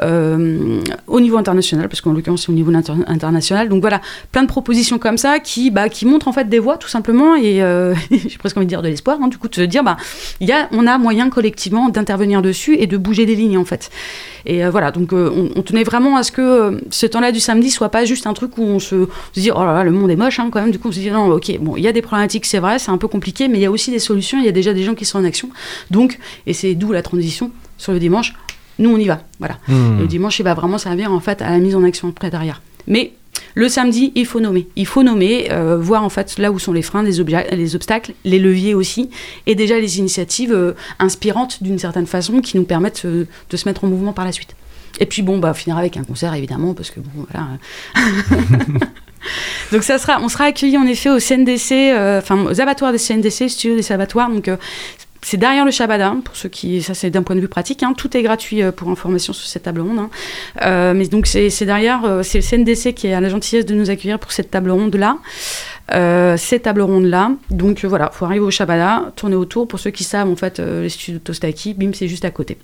[0.00, 3.68] au niveau international, parce qu'en l'occurrence c'est au niveau inter- international.
[3.68, 4.00] Donc voilà,
[4.30, 7.34] plein de propositions comme ça qui bah, qui montrent en fait des voies tout simplement
[7.34, 7.56] et
[8.10, 9.96] j'ai presque envie de dire de l'espoir, hein, du coup de se dire bah
[10.40, 13.90] y a on a moyen collectivement d'intervenir dessus et de bouger des lignes en fait.
[14.44, 18.04] Et voilà, donc on, tenait vraiment à ce que ce temps-là du samedi soit pas
[18.04, 20.38] juste un truc où on se, se dit oh là là le monde est moche
[20.38, 20.70] hein, quand même.
[20.70, 22.78] Du coup on se dit non ok bon il y a des problématiques c'est vrai
[22.78, 24.72] c'est un peu compliqué mais il y a aussi des solutions il y a déjà
[24.72, 25.50] des gens qui sont en action
[25.90, 28.34] donc et c'est d'où la transition sur le dimanche
[28.78, 29.58] nous on y va voilà.
[29.68, 29.98] Mmh.
[29.98, 32.30] Et le dimanche il va vraiment servir en fait à la mise en action après
[32.30, 32.62] derrière.
[32.86, 33.12] Mais
[33.54, 34.66] le samedi, il faut nommer.
[34.76, 37.22] Il faut nommer, euh, voir en fait là où sont les freins, les,
[37.52, 39.10] les obstacles, les leviers aussi,
[39.46, 43.68] et déjà les initiatives euh, inspirantes d'une certaine façon qui nous permettent euh, de se
[43.68, 44.56] mettre en mouvement par la suite.
[45.00, 47.48] Et puis bon, bah finir avec un concert évidemment parce que bon voilà.
[49.72, 52.98] donc ça sera, on sera accueilli en effet au CNDC, euh, enfin aux abattoirs des
[52.98, 54.30] CNDC, studio des abattoirs.
[54.30, 54.56] Donc euh,
[55.24, 57.94] c'est derrière le Shabada, pour ceux qui, ça c'est d'un point de vue pratique, hein,
[57.96, 59.98] tout est gratuit euh, pour information sur cette table ronde.
[59.98, 60.10] hein.
[60.62, 63.88] Euh, mais donc c'est derrière, euh, c'est le CNDC qui a la gentillesse de nous
[63.88, 65.18] accueillir pour cette table ronde là.
[65.92, 67.30] Euh, cette table ronde là.
[67.50, 69.68] Donc voilà, faut arriver au Shabada, tourner autour.
[69.68, 72.58] Pour ceux qui savent, en fait, les studios de Tostaki, bim, c'est juste à côté.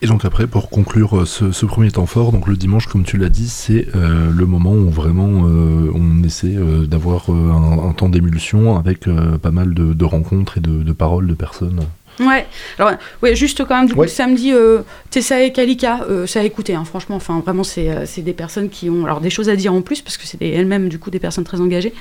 [0.00, 3.02] Et donc après, pour conclure euh, ce, ce premier temps fort, donc le dimanche, comme
[3.04, 7.88] tu l'as dit, c'est euh, le moment où vraiment euh, on essaie euh, d'avoir un,
[7.88, 9.06] un temps d'émulsion avec
[9.42, 11.80] pas mal de, de rencontres et de, de paroles de personnes.
[12.20, 12.46] Ouais.
[12.78, 12.92] Alors,
[13.22, 14.06] ouais, juste quand même, du coup, Ouais.
[14.06, 14.52] le samedi,
[15.10, 17.14] Tessa et Kalika, ça a écouté, hein, franchement.
[17.16, 20.16] Enfin, vraiment, c'est des personnes qui ont alors, des choses à dire en plus, parce
[20.16, 21.92] que c'est elles-mêmes, du coup, des personnes très engagées.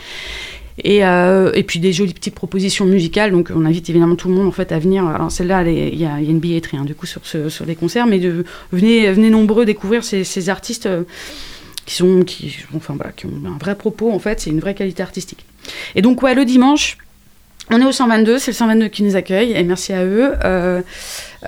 [0.84, 3.32] Et, euh, et puis des jolies petites propositions musicales.
[3.32, 5.06] Donc, on invite évidemment tout le monde en fait à venir.
[5.06, 8.06] Alors, celle-là, il y, a une billetterie, hein, du coup, sur, sur les concerts.
[8.06, 8.20] Mais
[8.72, 11.04] venez, venez nombreux découvrir ces, artistes euh,
[11.86, 12.24] qui, sont,
[12.76, 14.40] enfin, ont un vrai propos, en fait.
[14.40, 15.46] C'est une vraie qualité artistique.
[15.96, 16.98] Et donc, ouais, le dimanche,
[17.70, 20.34] on est au 122, c'est le 122 qui nous accueille, et merci à eux.
[20.46, 20.82] Euh,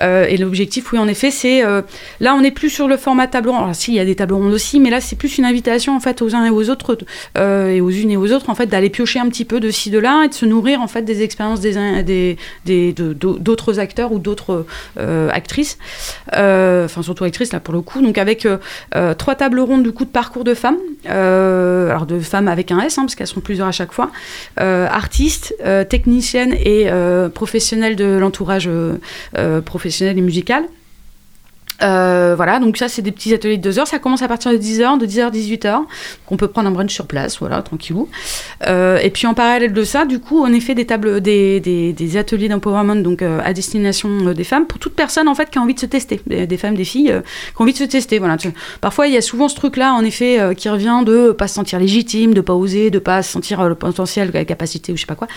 [0.00, 1.64] euh, et l'objectif, oui, en effet, c'est.
[1.64, 1.82] euh,
[2.20, 3.62] là, on n'est plus sur le format table ronde.
[3.62, 5.96] Alors, si, il y a des tables rondes aussi, mais là, c'est plus une invitation,
[5.96, 6.98] en fait, aux uns et aux autres,
[7.38, 9.70] euh, et aux unes et aux autres, en fait, d'aller piocher un petit peu de
[9.70, 13.12] ci, de là, et de se nourrir, en fait, des expériences des, des, des, de-
[13.12, 14.66] d'au- d'autres acteurs ou d'autres
[15.32, 15.78] actrices.
[16.32, 18.00] Enfin, surtout actrices, là, pour le coup.
[18.02, 18.46] Donc, avec
[19.18, 20.78] trois tables rondes, du coup, de parcours de femmes.
[21.06, 24.10] Alors, de femmes avec un S, hein, parce qu'elles sont plusieurs à chaque fois.
[24.58, 25.54] Artistes,
[25.88, 26.88] techniciennes et
[27.34, 30.64] professionnelles de l'entourage euh, euh, professionnel et musical.
[31.82, 33.86] Euh, voilà, donc ça c'est des petits ateliers de 2 heures.
[33.86, 35.72] Ça commence à partir de 10h, de 10h à 18h.
[35.72, 35.86] Donc
[36.30, 38.08] on peut prendre un brunch sur place, voilà, tranquillou.
[38.66, 42.16] Euh, et puis en parallèle de ça, du coup, on fait des tables, des, des,
[42.16, 45.62] ateliers d'empowerment donc euh, à destination des femmes pour toute personne en fait qui a
[45.62, 47.14] envie de se tester, des, femmes, des filles
[47.54, 48.18] qui ont envie de se tester.
[48.18, 48.36] Voilà.
[48.80, 51.78] Parfois il y a souvent ce truc-là en effet qui revient de pas se sentir
[51.78, 55.14] légitime, de pas oser, de pas sentir le potentiel, la capacité ou je sais pas
[55.14, 55.28] quoi.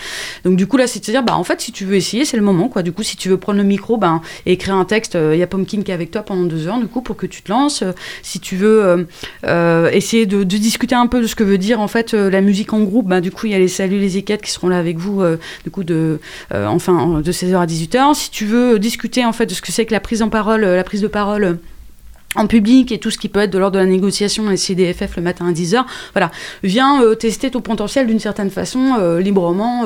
[0.44, 2.24] Donc du coup là c'est de se dire bah en fait si tu veux essayer
[2.24, 2.82] c'est le moment quoi.
[2.82, 5.42] Du coup si tu veux prendre le micro ben et écrire un texte, il y
[5.42, 7.50] a Pumpkin qui est avec toi pendant deux heures du coup pour que tu te
[7.50, 7.82] lances.
[7.82, 9.04] Euh, si tu veux euh,
[9.46, 12.72] euh, essayer de, discuter un peu de ce que veut dire en fait la musique
[12.72, 14.78] en groupe, ben du coup il y a les saluts les équettes qui seront là
[14.78, 15.22] avec vous
[15.64, 16.20] du coup de
[16.52, 18.14] enfin de 16h à 18h.
[18.14, 20.62] Si tu veux discuter en fait de ce que c'est que la prise en parole,
[20.62, 21.58] la prise de parole.
[22.36, 25.16] en public et tout ce qui peut être de l'ordre de la négociation et CDFF
[25.16, 25.84] le matin à 10h.
[26.14, 26.32] Voilà,
[26.62, 29.84] viens tester ton potentiel d'une certaine façon, librement,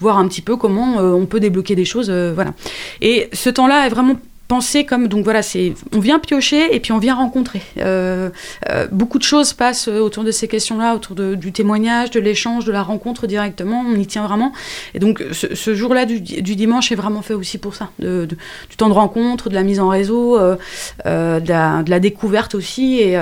[0.00, 2.10] voir un petit peu comment on peut débloquer des choses.
[2.10, 2.52] voilà.
[3.00, 4.16] Et ce temps-là est vraiment
[4.48, 7.62] pensé comme donc voilà c'est on vient piocher et puis on vient rencontrer.
[7.78, 8.30] Euh,
[8.70, 12.64] euh, beaucoup de choses passent autour de ces questions-là autour de- du témoignage de l'échange
[12.64, 13.84] de la rencontre directement.
[13.86, 14.52] On y tient vraiment.
[14.94, 17.90] Et donc ce, ce jour-là du, du dimanche est vraiment fait aussi pour ça.
[17.98, 18.26] De,
[18.70, 20.56] du temps de rencontre de la mise en réseau euh,
[21.04, 21.48] de,
[21.90, 23.16] la, découverte aussi et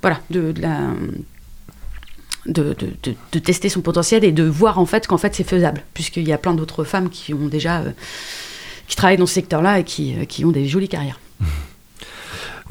[0.00, 0.62] voilà de, de
[2.46, 2.74] de,
[3.32, 5.82] de- tester son potentiel et de voir en fait qu'en fait c'est faisable.
[5.94, 7.82] Puisqu'il y a plein d'autres femmes qui ont déjà
[8.92, 11.18] qui travaillent dans ce secteur-là et qui, euh, qui ont des jolies carrières.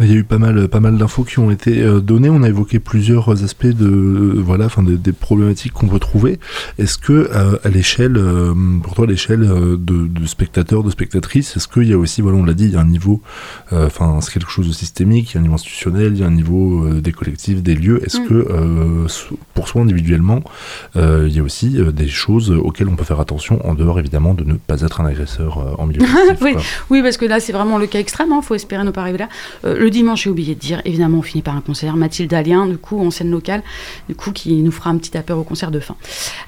[0.02, 2.30] Il y a eu pas mal, pas mal d'infos qui ont été euh, données.
[2.30, 6.40] On a évoqué plusieurs aspects de, euh, voilà, enfin des, des problématiques qu'on peut trouver.
[6.78, 9.78] Est-ce que euh, à l'échelle, euh, pour toi, l'échelle de,
[10.08, 12.76] de spectateurs, de spectatrices, est-ce qu'il y a aussi, voilà, on l'a dit, il y
[12.76, 13.22] a un niveau,
[13.72, 15.32] enfin, c'est quelque chose de systémique.
[15.32, 18.02] Il y a un niveau institutionnel, il y a un niveau des collectifs, des lieux.
[18.06, 18.28] Est-ce Mm.
[18.28, 19.08] que
[19.54, 20.44] pour soi individuellement,
[20.96, 24.44] il y a aussi des choses auxquelles on peut faire attention en dehors évidemment de
[24.44, 26.02] ne pas être un agresseur en milieu
[26.42, 26.56] Oui.
[26.90, 28.30] Oui, parce que là, c'est vraiment le cas extrême.
[28.32, 29.30] Il faut espérer ne pas arriver là.
[29.66, 31.96] Euh, le dimanche, j'ai oublié de dire, évidemment, on finit par un concert.
[31.96, 33.62] Mathilde Alien, du coup, en scène locale,
[34.10, 35.96] du coup, qui nous fera un petit apéro au concert de fin.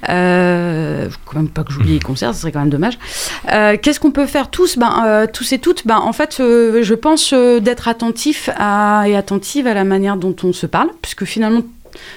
[0.09, 2.97] Euh, quand même pas que j'oublie les concerts, ce serait quand même dommage.
[3.51, 5.85] Euh, Qu'est-ce qu'on peut faire tous ben, euh, Tous et toutes?
[5.85, 10.53] Ben, En fait, euh, je pense d'être attentif et attentive à la manière dont on
[10.53, 11.61] se parle, puisque finalement,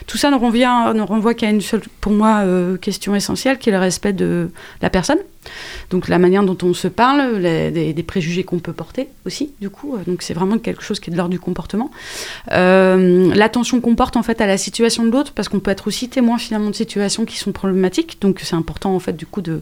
[0.07, 2.43] tout ça ne, renvient, ne renvoie qu'à une seule, pour moi,
[2.81, 4.51] question essentielle, qui est le respect de
[4.81, 5.19] la personne.
[5.91, 9.97] Donc la manière dont on se parle, des, préjugés qu'on peut porter aussi, du coup.
[9.97, 11.91] Euh, Donc c'est vraiment quelque chose qui est de l'ordre du comportement.
[12.53, 15.87] Euh, L'attention qu'on porte en fait à la situation de l'autre, parce qu'on peut être
[15.87, 18.19] aussi témoin finalement de situations qui sont problématiques.
[18.21, 19.61] Donc c'est important en fait du coup de,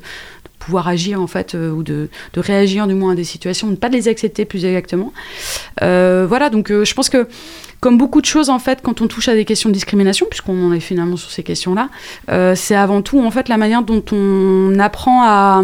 [0.59, 3.91] pouvoir agir en fait euh, ou de, réagir du moins à des situations, ne pas
[3.91, 5.13] les accepter plus exactement.
[5.81, 7.29] Voilà, donc je pense que
[7.81, 10.69] comme beaucoup de choses en fait, quand on touche à des questions de discrimination, puisqu'on
[10.69, 11.91] en est finalement sur ces questions-là,
[12.55, 15.63] c'est avant tout en fait la manière dont on apprend à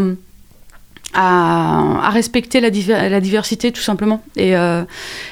[1.14, 4.84] à, à respecter la, diver- la diversité tout simplement et, euh,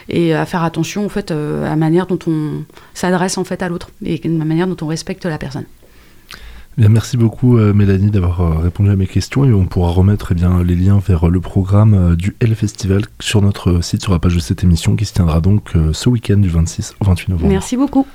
[0.08, 2.64] et à faire attention en fait euh, à la manière dont on
[2.94, 5.64] s'adresse en fait à l'autre et la manière dont on respecte la personne.
[6.78, 10.30] Bien, merci beaucoup euh, Mélanie d'avoir euh, répondu à mes questions et on pourra remettre
[10.30, 14.12] eh bien, les liens vers euh, le programme du L Festival sur notre site sur
[14.12, 17.30] la page de cette émission qui se tiendra donc ce week-end du 26 au 28
[17.30, 17.50] novembre.
[17.50, 18.06] Merci beaucoup.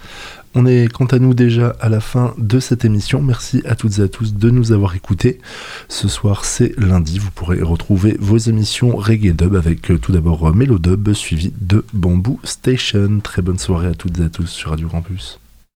[0.55, 3.21] On est quant à nous déjà à la fin de cette émission.
[3.21, 5.39] Merci à toutes et à tous de nous avoir écoutés.
[5.89, 11.11] Ce soir c'est lundi, vous pourrez retrouver vos émissions Reggae Dub avec tout d'abord Mélodub
[11.11, 13.19] suivi de Bamboo Station.
[13.21, 15.37] Très bonne soirée à toutes et à tous sur Radio Campus.